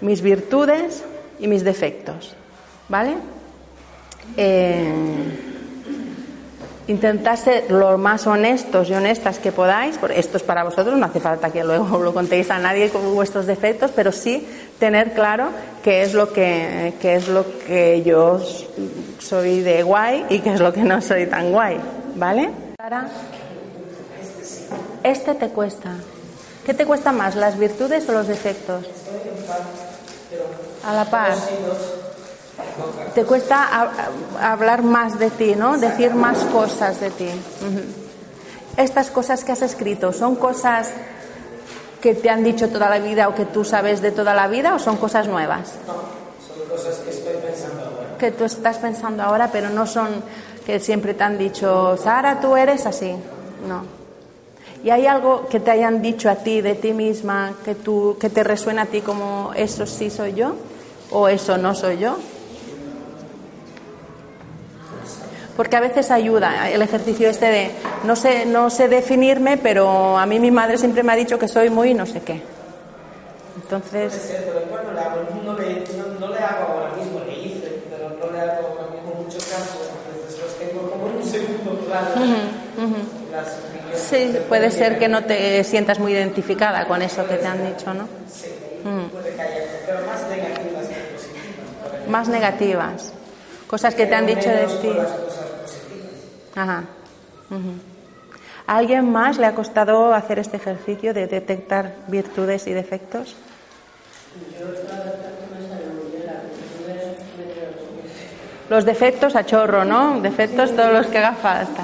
mis 0.00 0.22
virtudes 0.22 1.02
y 1.40 1.48
mis 1.48 1.64
defectos, 1.64 2.36
¿vale? 2.88 3.16
Eh, 4.36 4.92
ser 7.36 7.70
lo 7.70 7.96
más 7.98 8.26
honestos 8.26 8.88
y 8.88 8.94
honestas 8.94 9.38
que 9.38 9.52
podáis, 9.52 9.98
porque 9.98 10.18
esto 10.18 10.36
es 10.36 10.42
para 10.42 10.64
vosotros, 10.64 10.98
no 10.98 11.06
hace 11.06 11.20
falta 11.20 11.50
que 11.50 11.64
luego 11.64 11.98
lo 12.02 12.12
contéis 12.12 12.50
a 12.50 12.58
nadie 12.58 12.90
con 12.90 13.14
vuestros 13.14 13.46
defectos, 13.46 13.90
pero 13.94 14.12
sí 14.12 14.46
tener 14.78 15.12
claro 15.12 15.48
qué 15.82 16.02
es 16.02 16.14
lo 16.14 16.32
que, 16.32 16.94
qué 17.00 17.14
es 17.16 17.28
lo 17.28 17.44
que 17.60 18.02
yo 18.02 18.40
soy 19.18 19.60
de 19.60 19.82
guay 19.82 20.26
y 20.28 20.40
qué 20.40 20.54
es 20.54 20.60
lo 20.60 20.72
que 20.72 20.82
no 20.82 21.00
soy 21.00 21.26
tan 21.26 21.52
guay, 21.52 21.78
¿vale? 22.16 22.50
Este 25.02 25.34
te 25.34 25.48
cuesta. 25.48 25.90
¿Qué 26.64 26.74
te 26.74 26.86
cuesta 26.86 27.10
más, 27.10 27.34
las 27.34 27.58
virtudes 27.58 28.08
o 28.08 28.12
los 28.12 28.28
defectos? 28.28 28.84
A 30.84 30.94
la 30.94 31.04
par 31.04 31.34
te 33.14 33.24
cuesta 33.24 33.90
hablar 34.40 34.82
más 34.82 35.18
de 35.18 35.30
ti, 35.30 35.54
¿no? 35.54 35.78
Decir 35.78 36.14
más 36.14 36.38
cosas 36.44 37.00
de 37.00 37.10
ti. 37.10 37.28
Estas 38.76 39.10
cosas 39.10 39.44
que 39.44 39.52
has 39.52 39.62
escrito, 39.62 40.12
¿son 40.12 40.36
cosas 40.36 40.90
que 42.00 42.14
te 42.14 42.30
han 42.30 42.42
dicho 42.42 42.68
toda 42.68 42.88
la 42.88 42.98
vida 42.98 43.28
o 43.28 43.34
que 43.34 43.44
tú 43.44 43.64
sabes 43.64 44.00
de 44.00 44.10
toda 44.10 44.34
la 44.34 44.48
vida 44.48 44.74
o 44.74 44.78
son 44.78 44.96
cosas 44.96 45.28
nuevas? 45.28 45.74
No, 45.86 45.94
son 45.94 46.68
cosas 46.68 46.96
que 46.96 47.10
estoy 47.10 47.34
pensando 47.34 47.84
ahora. 47.84 48.18
Que 48.18 48.30
tú 48.30 48.44
estás 48.44 48.78
pensando 48.78 49.22
ahora, 49.22 49.50
pero 49.52 49.68
no 49.70 49.86
son 49.86 50.22
que 50.64 50.80
siempre 50.80 51.14
te 51.14 51.24
han 51.24 51.38
dicho, 51.38 51.96
Sara, 51.96 52.40
tú 52.40 52.56
eres 52.56 52.86
así. 52.86 53.14
No. 53.66 53.84
¿Y 54.84 54.90
hay 54.90 55.06
algo 55.06 55.46
que 55.48 55.60
te 55.60 55.70
hayan 55.70 56.02
dicho 56.02 56.28
a 56.28 56.36
ti, 56.36 56.60
de 56.60 56.74
ti 56.74 56.92
misma, 56.92 57.54
que, 57.64 57.74
tú, 57.74 58.16
que 58.18 58.30
te 58.30 58.42
resuena 58.42 58.82
a 58.82 58.86
ti 58.86 59.00
como 59.00 59.52
eso 59.54 59.86
sí 59.86 60.10
soy 60.10 60.34
yo 60.34 60.54
o 61.12 61.28
eso 61.28 61.56
no 61.56 61.74
soy 61.74 61.98
yo? 61.98 62.16
Porque 65.56 65.76
a 65.76 65.80
veces 65.80 66.10
ayuda 66.10 66.70
el 66.70 66.82
ejercicio 66.82 67.28
este 67.28 67.46
de 67.46 67.70
no 68.04 68.16
sé, 68.16 68.46
no 68.46 68.70
sé 68.70 68.88
definirme, 68.88 69.58
pero 69.58 70.16
a 70.18 70.26
mí 70.26 70.40
mi 70.40 70.50
madre 70.50 70.78
siempre 70.78 71.02
me 71.02 71.12
ha 71.12 71.16
dicho 71.16 71.38
que 71.38 71.48
soy 71.48 71.70
muy 71.70 71.94
no 71.94 72.06
sé 72.06 72.20
qué. 72.20 72.42
Entonces... 73.56 74.12
Puede 74.12 74.26
ser, 74.26 74.44
pero 74.44 74.92
le 74.92 75.00
hago, 75.00 75.16
no, 75.44 75.58
le, 75.58 75.84
no, 76.20 76.28
le 76.28 76.38
hago 76.38 76.72
ahora 76.72 76.96
mismo, 76.96 77.20
le 77.26 77.38
hice, 77.38 77.82
pero 77.90 78.08
no 78.18 78.32
le 78.32 78.40
hago 78.40 78.68
ahora 78.68 78.90
mismo 78.94 79.22
mucho 79.22 79.38
caso, 79.38 79.78
entonces 80.06 80.40
los 80.42 80.58
tengo 80.58 80.90
como 80.90 81.08
en 81.08 81.16
un 81.16 81.24
segundo 81.24 81.70
plano. 81.86 82.08
Uh 82.16 82.80
-huh, 82.80 83.96
sí, 83.96 84.38
puede 84.48 84.70
ser 84.70 84.98
que 84.98 85.08
no 85.08 85.24
te 85.24 85.62
sientas 85.64 85.98
muy 85.98 86.12
identificada 86.12 86.86
con 86.86 87.02
eso 87.02 87.26
que 87.26 87.36
te 87.36 87.46
han 87.46 87.64
dicho, 87.66 87.92
¿no? 87.94 88.08
Sí, 88.30 88.48
puede 89.12 89.34
que 89.34 89.40
haya, 89.42 89.64
pero 89.86 89.98
más 90.06 90.28
negativas 90.28 90.88
que 90.88 90.94
positivas. 91.14 92.08
Más 92.08 92.28
negativas. 92.28 93.12
Cosas 93.66 93.94
que 93.94 94.06
te 94.06 94.14
han 94.14 94.26
dicho 94.26 94.50
de 94.50 94.66
ti. 94.82 94.92
Ajá. 96.54 96.84
¿A 98.66 98.76
alguien 98.76 99.10
más 99.10 99.38
le 99.38 99.46
ha 99.46 99.54
costado 99.54 100.14
hacer 100.14 100.38
este 100.38 100.56
ejercicio 100.56 101.12
de 101.12 101.26
detectar 101.26 101.94
virtudes 102.08 102.66
y 102.66 102.72
defectos? 102.72 103.36
Los 108.70 108.84
defectos 108.84 109.36
a 109.36 109.44
chorro, 109.44 109.84
¿no? 109.84 110.20
Defectos 110.20 110.74
todos 110.74 110.92
los 110.92 111.06
que 111.08 111.18
haga 111.18 111.32
falta. 111.32 111.82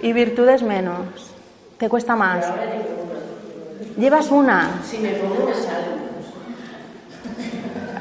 Y 0.00 0.12
virtudes 0.12 0.62
menos. 0.62 1.30
¿Te 1.78 1.88
cuesta 1.88 2.16
más? 2.16 2.46
¿Llevas 3.96 4.30
una? 4.30 4.80
Si 4.84 4.98
me 4.98 5.10
pongo 5.10 5.52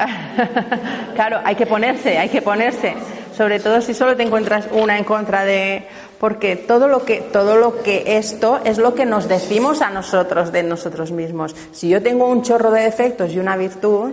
claro, 1.16 1.42
hay 1.44 1.56
que 1.56 1.66
ponerse, 1.68 2.18
hay 2.18 2.30
que 2.30 2.42
ponerse 2.42 2.96
sobre 3.36 3.60
todo 3.60 3.82
si 3.82 3.94
solo 3.94 4.16
te 4.16 4.24
encuentras 4.24 4.68
una 4.72 4.98
en 4.98 5.04
contra 5.04 5.46
de 5.46 5.86
porque 6.20 6.56
todo 6.56 6.88
lo 6.88 7.04
que 7.04 7.22
todo 7.22 7.58
lo 7.58 7.82
que 7.82 8.18
esto 8.18 8.60
es 8.64 8.78
lo 8.78 8.94
que 8.94 9.06
nos 9.06 9.28
decimos 9.28 9.82
a 9.82 9.90
nosotros 9.90 10.52
de 10.52 10.64
nosotros 10.64 11.12
mismos. 11.12 11.56
Si 11.72 11.90
yo 11.90 12.02
tengo 12.02 12.28
un 12.28 12.44
chorro 12.44 12.70
de 12.72 12.82
defectos 12.82 13.34
y 13.34 13.40
una 13.40 13.58
virtud, 13.58 14.12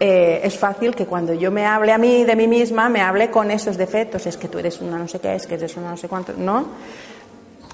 eh, 0.00 0.40
es 0.42 0.58
fácil 0.58 0.94
que 0.94 1.06
cuando 1.06 1.32
yo 1.32 1.50
me 1.50 1.64
hable 1.64 1.92
a 1.92 1.98
mí 1.98 2.24
de 2.24 2.36
mí 2.36 2.48
misma, 2.48 2.88
me 2.88 3.00
hable 3.00 3.30
con 3.30 3.50
esos 3.50 3.76
defectos. 3.76 4.26
Es 4.26 4.36
que 4.36 4.48
tú 4.48 4.58
eres 4.58 4.80
una 4.80 4.98
no 4.98 5.06
sé 5.06 5.20
qué, 5.20 5.34
es 5.34 5.46
que 5.46 5.54
eres 5.54 5.76
una 5.76 5.90
no 5.90 5.96
sé 5.96 6.08
cuánto, 6.08 6.32
¿no? 6.36 6.66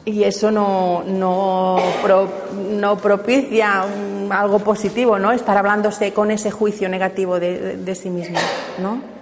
Y 0.04 0.24
eso 0.24 0.50
no, 0.50 1.04
no, 1.06 1.78
no 2.72 2.96
propicia 2.98 3.84
algo 4.30 4.58
positivo, 4.58 5.16
¿no? 5.18 5.30
Estar 5.30 5.56
hablándose 5.56 6.12
con 6.12 6.32
ese 6.32 6.50
juicio 6.50 6.88
negativo 6.88 7.38
de, 7.38 7.76
de 7.76 7.94
sí 7.94 8.10
mismo, 8.10 8.38
¿no? 8.80 9.21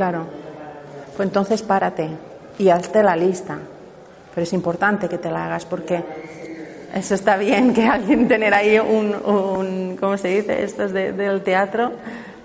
Claro. 0.00 0.24
Pues 1.14 1.28
entonces 1.28 1.62
párate 1.62 2.08
y 2.58 2.70
hazte 2.70 3.02
la 3.02 3.14
lista. 3.14 3.58
Pero 4.34 4.44
es 4.44 4.52
importante 4.54 5.10
que 5.10 5.18
te 5.18 5.30
la 5.30 5.44
hagas 5.44 5.66
porque 5.66 6.02
eso 6.94 7.14
está 7.14 7.36
bien 7.36 7.74
que 7.74 7.86
alguien 7.86 8.26
tener 8.26 8.54
ahí 8.54 8.78
un, 8.78 9.98
¿cómo 10.00 10.16
se 10.16 10.28
dice? 10.28 10.62
Esto 10.62 10.84
es 10.84 10.94
del 10.94 11.42
teatro, 11.42 11.92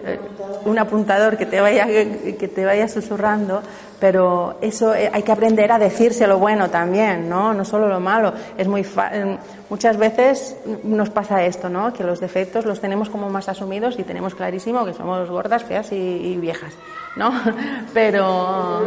eh, 0.06 0.20
un 0.66 0.78
apuntador 0.78 1.38
que 1.38 1.46
te 1.46 1.62
vaya 1.62 1.86
que 1.88 2.52
te 2.54 2.66
vaya 2.66 2.90
susurrando, 2.90 3.62
pero 4.00 4.58
eso 4.62 4.94
eh, 4.94 5.10
hay 5.12 5.24
que 5.24 5.32
aprender 5.32 5.72
a 5.72 5.80
decirse 5.80 6.28
lo 6.28 6.40
bueno 6.40 6.70
también, 6.70 7.30
¿no? 7.30 7.54
No 7.54 7.66
solo 7.66 7.88
lo 7.88 8.00
malo. 8.00 8.34
Es 8.58 8.68
muy 8.68 8.82
eh, 8.82 9.38
muchas 9.70 9.98
veces 9.98 10.58
nos 10.84 11.10
pasa 11.10 11.44
esto, 11.44 11.70
¿no? 11.70 11.94
Que 11.94 12.04
los 12.04 12.20
defectos 12.20 12.66
los 12.66 12.82
tenemos 12.82 13.10
como 13.10 13.30
más 13.30 13.50
asumidos 13.50 13.98
y 14.00 14.04
tenemos 14.04 14.36
clarísimo 14.36 14.86
que 14.86 14.94
somos 14.94 15.30
gordas, 15.30 15.64
feas 15.64 15.92
y 15.92 16.38
viejas. 16.38 16.74
¿no? 17.16 17.32
Pero... 17.94 18.86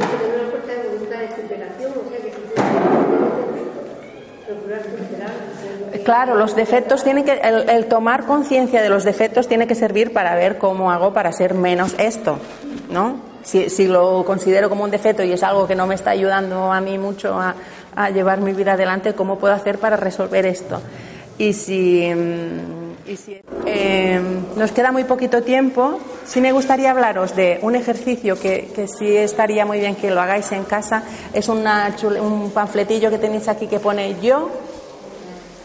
Claro, 6.04 6.36
los 6.36 6.56
defectos 6.56 7.04
tienen 7.04 7.24
que, 7.24 7.32
el, 7.32 7.86
tomar 7.86 8.24
conciencia 8.24 8.80
de 8.80 8.88
los 8.88 9.04
defectos 9.04 9.46
tiene 9.46 9.66
que 9.66 9.74
servir 9.74 10.12
para 10.12 10.34
ver 10.36 10.56
cómo 10.56 10.90
hago 10.90 11.12
para 11.12 11.32
ser 11.32 11.52
menos 11.52 11.94
esto, 11.98 12.38
¿no? 12.90 13.27
Si, 13.42 13.70
si, 13.70 13.87
lo 13.87 14.24
considero 14.24 14.68
como 14.68 14.85
un 14.85 14.90
defecto 14.90 15.22
y 15.22 15.33
es 15.33 15.42
algo 15.42 15.66
que 15.66 15.74
no 15.74 15.87
me 15.87 15.94
está 15.94 16.11
ayudando 16.11 16.72
a 16.72 16.81
mí 16.81 16.98
mucho 16.98 17.38
a, 17.38 17.55
llevar 18.11 18.40
mi 18.40 18.53
vida 18.53 18.74
adelante, 18.74 19.14
¿cómo 19.14 19.38
puedo 19.38 19.55
hacer 19.55 19.79
para 19.79 19.96
resolver 19.96 20.46
esto? 20.46 20.81
Y 21.37 21.53
si 21.53 22.09
mm, 22.14 22.88
eh, 23.66 24.20
nos 24.57 24.72
queda 24.72 24.92
muy 24.92 25.05
poquito 25.05 25.42
tiempo. 25.42 25.98
Sí 26.27 26.40
me 26.40 26.53
gustaría 26.53 26.90
hablaros 26.90 27.35
de 27.35 27.59
un 27.62 27.74
ejercicio 27.74 28.38
que, 28.38 28.70
que 28.74 28.87
sí 28.87 29.16
estaría 29.16 29.64
muy 29.64 29.79
bien 29.79 29.96
que 29.96 30.11
lo 30.11 30.20
hagáis 30.20 30.53
en 30.53 30.64
casa. 30.64 31.03
Es 31.33 31.48
una 31.48 31.94
un 32.20 32.51
panfletillo 32.51 33.11
que 33.11 33.18
tenéis 33.18 33.48
aquí 33.48 33.66
que 33.66 33.81
pone 33.81 34.16
yo, 34.20 34.51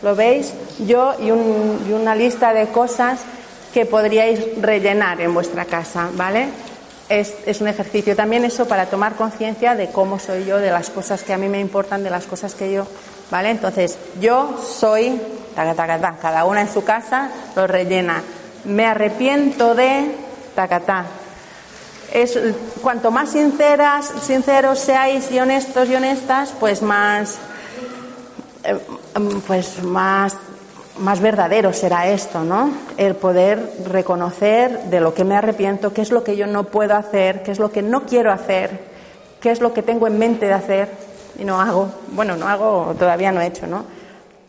¿lo 0.01 0.15
veis? 0.15 0.53
Yo 0.87 1.13
y, 1.19 1.31
un, 1.31 1.85
y 1.89 1.93
una 1.93 2.15
lista 2.15 2.53
de 2.53 2.67
cosas 2.67 3.21
que 3.73 3.85
podríais 3.85 4.61
rellenar 4.61 5.19
en 5.19 5.33
vuestra 5.33 5.65
casa, 5.65 6.09
¿vale? 6.13 6.47
Es, 7.09 7.33
es, 7.45 7.61
un 7.61 7.67
ejercicio 7.67 8.15
también 8.15 8.45
eso 8.45 8.67
para 8.67 8.85
tomar 8.85 9.15
conciencia 9.15 9.75
de 9.75 9.89
cómo 9.89 10.19
soy 10.19 10.45
yo, 10.45 10.57
de 10.57 10.71
las 10.71 10.89
cosas 10.89 11.23
que 11.23 11.33
a 11.33 11.37
mí 11.37 11.49
me 11.49 11.59
importan, 11.59 12.03
de 12.03 12.09
las 12.09 12.25
cosas 12.25 12.55
que 12.55 12.71
yo, 12.71 12.87
¿vale? 13.29 13.49
Entonces, 13.51 13.97
yo 14.21 14.57
soy 14.63 15.19
cada 15.53 16.45
una 16.45 16.61
en 16.61 16.71
su 16.71 16.83
casa 16.83 17.29
lo 17.55 17.67
rellena. 17.67 18.23
Me 18.65 18.85
arrepiento 18.85 19.75
de 19.75 20.15
tacatá. 20.55 21.05
es 22.13 22.37
cuanto 22.81 23.11
más 23.11 23.31
sinceras, 23.31 24.11
sinceros 24.25 24.79
seáis 24.79 25.31
y 25.31 25.39
honestos 25.39 25.89
y 25.89 25.95
honestas, 25.95 26.53
pues 26.59 26.81
más 26.81 27.37
eh, 28.63 28.79
pues 29.45 29.83
más 29.83 30.37
más 30.99 31.21
verdadero 31.21 31.73
será 31.73 32.07
esto, 32.07 32.43
¿no? 32.43 32.71
El 32.97 33.15
poder 33.15 33.77
reconocer 33.85 34.83
de 34.85 34.99
lo 34.99 35.13
que 35.13 35.23
me 35.23 35.35
arrepiento, 35.35 35.93
qué 35.93 36.01
es 36.01 36.11
lo 36.11 36.23
que 36.23 36.35
yo 36.35 36.47
no 36.47 36.65
puedo 36.65 36.95
hacer, 36.95 37.43
qué 37.43 37.51
es 37.51 37.59
lo 37.59 37.71
que 37.71 37.81
no 37.81 38.03
quiero 38.03 38.31
hacer, 38.31 38.79
qué 39.41 39.51
es 39.51 39.59
lo 39.59 39.73
que 39.73 39.81
tengo 39.81 40.07
en 40.07 40.19
mente 40.19 40.45
de 40.45 40.53
hacer 40.53 40.89
y 41.37 41.45
no 41.45 41.59
hago. 41.59 41.89
Bueno, 42.09 42.35
no 42.37 42.47
hago, 42.47 42.95
todavía 42.97 43.31
no 43.31 43.41
he 43.41 43.47
hecho, 43.47 43.65
¿no? 43.65 43.85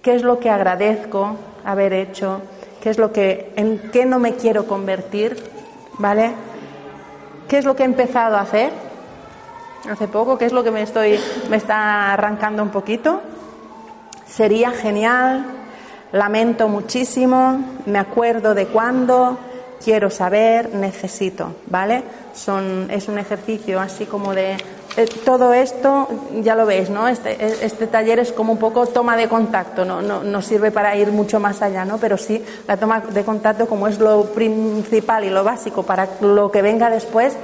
¿Qué 0.02 0.14
es 0.14 0.22
lo 0.22 0.38
que 0.38 0.50
agradezco 0.50 1.36
haber 1.64 1.94
hecho? 1.94 2.42
¿Qué 2.82 2.90
es 2.90 2.98
lo 2.98 3.10
que 3.12 3.52
en 3.56 3.90
qué 3.90 4.04
no 4.04 4.18
me 4.18 4.34
quiero 4.34 4.66
convertir? 4.66 5.42
¿Vale? 5.98 6.32
¿Qué 7.48 7.58
es 7.58 7.64
lo 7.64 7.74
que 7.74 7.84
he 7.84 7.86
empezado 7.86 8.36
a 8.36 8.42
hacer? 8.42 8.70
Hace 9.90 10.08
poco, 10.08 10.36
¿qué 10.36 10.44
es 10.44 10.52
lo 10.52 10.62
que 10.62 10.70
me 10.70 10.82
estoy 10.82 11.18
me 11.48 11.56
está 11.56 12.12
arrancando 12.12 12.62
un 12.62 12.70
poquito? 12.70 13.22
Sería 14.26 14.70
genial 14.70 15.63
lamento 16.12 16.68
muchísimo, 16.68 17.58
me 17.86 17.98
acuerdo 17.98 18.54
de 18.54 18.66
cuándo, 18.66 19.38
quiero 19.84 20.10
saber, 20.10 20.74
necesito, 20.74 21.54
¿vale? 21.66 22.02
Son, 22.34 22.90
es 22.90 23.08
un 23.08 23.18
ejercicio 23.18 23.80
así 23.80 24.06
como 24.06 24.34
de 24.34 24.56
eh, 24.96 25.06
todo 25.24 25.52
esto, 25.52 26.08
ya 26.40 26.54
lo 26.54 26.66
veis, 26.66 26.88
¿no? 26.88 27.08
Este, 27.08 27.32
e, 27.32 27.66
este, 27.66 27.86
taller 27.86 28.20
es 28.20 28.32
como 28.32 28.52
un 28.52 28.58
poco 28.58 28.86
toma 28.86 29.16
de 29.16 29.28
contacto, 29.28 29.84
¿no? 29.84 30.00
No, 30.00 30.22
no 30.22 30.40
sirve 30.40 30.70
para 30.70 30.96
ir 30.96 31.08
mucho 31.08 31.40
más 31.40 31.62
allá, 31.62 31.84
¿no? 31.84 31.98
Pero 31.98 32.16
sí, 32.16 32.42
la 32.68 32.76
toma 32.76 33.00
de 33.00 33.24
contacto, 33.24 33.66
como 33.66 33.88
es 33.88 33.98
lo 33.98 34.24
principal 34.26 35.24
y 35.24 35.30
lo 35.30 35.42
básico 35.42 35.82
para 35.82 36.08
lo 36.20 36.50
que 36.50 36.62
venga 36.62 36.90
después, 36.90 37.36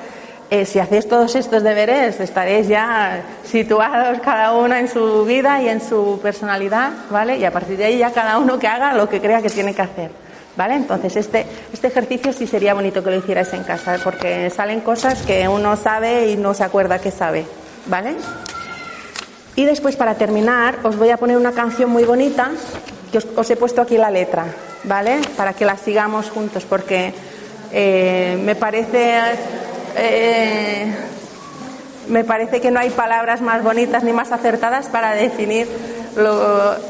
eh, 0.51 0.67
si 0.67 0.81
hacéis 0.81 1.09
todos 1.09 1.37
estos 1.37 1.63
deberes, 1.63 2.19
estaréis 2.19 2.67
ya 2.67 3.23
situados 3.45 4.19
cada 4.21 4.53
uno 4.53 4.75
en 4.75 4.89
su 4.89 5.25
vida 5.25 5.63
y 5.63 5.69
en 5.69 5.81
su 5.81 6.19
personalidad, 6.21 6.91
¿vale? 7.09 7.39
Y 7.39 7.45
a 7.45 7.53
partir 7.53 7.77
de 7.77 7.85
ahí 7.85 7.99
ya 7.99 8.11
cada 8.11 8.39
uno 8.39 8.59
que 8.59 8.67
haga 8.67 8.93
lo 8.95 9.09
que 9.09 9.21
crea 9.21 9.41
que 9.43 9.51
tiene 9.51 9.75
que 9.75 9.83
hacer, 9.83 10.11
¿vale? 10.57 10.75
Entonces 10.75 11.15
este, 11.15 11.47
este 11.73 11.87
ejercicio 11.87 12.33
sí 12.33 12.49
sería 12.49 12.75
bonito 12.75 13.05
que 13.05 13.11
lo 13.11 13.17
hicierais 13.17 13.53
en 13.55 13.63
casa, 13.63 13.99
porque 14.03 14.51
salen 14.51 14.81
cosas 14.81 15.23
que 15.23 15.47
uno 15.47 15.77
sabe 15.77 16.31
y 16.31 16.37
no 16.37 16.53
se 16.53 16.65
acuerda 16.65 16.99
que 16.99 17.13
sabe, 17.13 17.47
¿vale? 17.87 18.17
Y 19.55 19.67
después, 19.67 19.95
para 19.95 20.15
terminar, 20.15 20.79
os 20.83 20.97
voy 20.97 21.11
a 21.11 21.17
poner 21.17 21.37
una 21.37 21.53
canción 21.53 21.91
muy 21.91 22.05
bonita, 22.05 22.51
que 23.13 23.19
os, 23.19 23.51
he 23.51 23.57
puesto 23.57 23.83
aquí 23.83 23.99
la 23.99 24.11
letra, 24.11 24.47
¿vale? 24.85 25.21
Para 25.37 25.53
que 25.53 25.65
la 25.65 25.77
sigamos 25.77 26.31
juntos, 26.31 26.65
porque 26.65 27.13
eh, 27.71 28.37
me 28.43 28.57
parece 28.57 29.21
eh, 29.97 30.95
me 32.09 32.25
parece 32.25 32.61
que 32.61 32.71
no 32.71 32.81
hay 32.81 32.91
palabras 32.91 33.41
más 33.41 33.63
bonitas 33.63 34.03
ni 34.03 34.13
más 34.13 34.33
acertadas 34.33 34.89
para 34.89 35.13
definir 35.13 35.69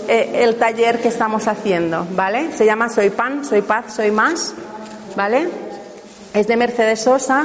eh, 0.09 0.31
el 0.43 0.57
taller 0.57 1.01
que 1.01 1.09
estamos 1.09 1.47
haciendo, 1.47 2.07
¿vale? 2.13 2.53
Se 2.53 2.65
llama 2.65 2.89
Soy 2.89 3.11
Pan, 3.11 3.45
Soy 3.45 3.63
Paz, 3.63 3.95
Soy 3.95 4.11
Más, 4.11 4.55
¿vale? 5.17 5.49
Es 6.33 6.47
de 6.47 6.57
Mercedes 6.57 7.01
Sosa 7.01 7.45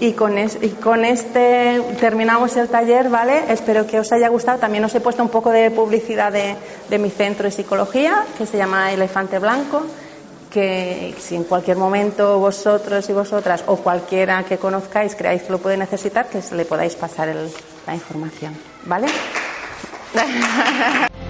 y 0.00 0.12
con, 0.12 0.38
este 0.38 1.80
terminamos 2.00 2.56
el 2.56 2.68
taller, 2.68 3.08
¿vale? 3.08 3.44
Espero 3.48 3.86
que 3.86 4.00
os 4.00 4.10
haya 4.12 4.28
gustado. 4.28 4.58
También 4.58 4.84
os 4.84 4.94
he 4.94 5.00
puesto 5.00 5.22
un 5.22 5.28
poco 5.28 5.50
de 5.50 5.70
publicidad 5.70 6.32
de 6.32 6.98
mi 6.98 7.10
centro 7.10 7.44
de 7.44 7.50
psicología, 7.50 8.24
que 8.38 8.46
se 8.46 8.56
llama 8.56 8.92
Elefante 8.92 9.38
Blanco 9.38 9.84
que 10.52 11.14
si 11.18 11.34
en 11.34 11.44
cualquier 11.44 11.78
momento 11.78 12.38
vosotros 12.38 13.08
y 13.08 13.12
vosotras 13.12 13.64
o 13.66 13.76
cualquiera 13.76 14.44
que 14.44 14.58
conozcáis 14.58 15.14
creáis 15.14 15.42
que 15.42 15.52
lo 15.52 15.58
puede 15.58 15.78
necesitar, 15.78 16.28
que 16.28 16.40
le 16.54 16.64
podáis 16.64 16.94
pasar 16.94 17.34
la 17.86 17.94
información. 17.94 18.54
¿Vale? 18.84 19.06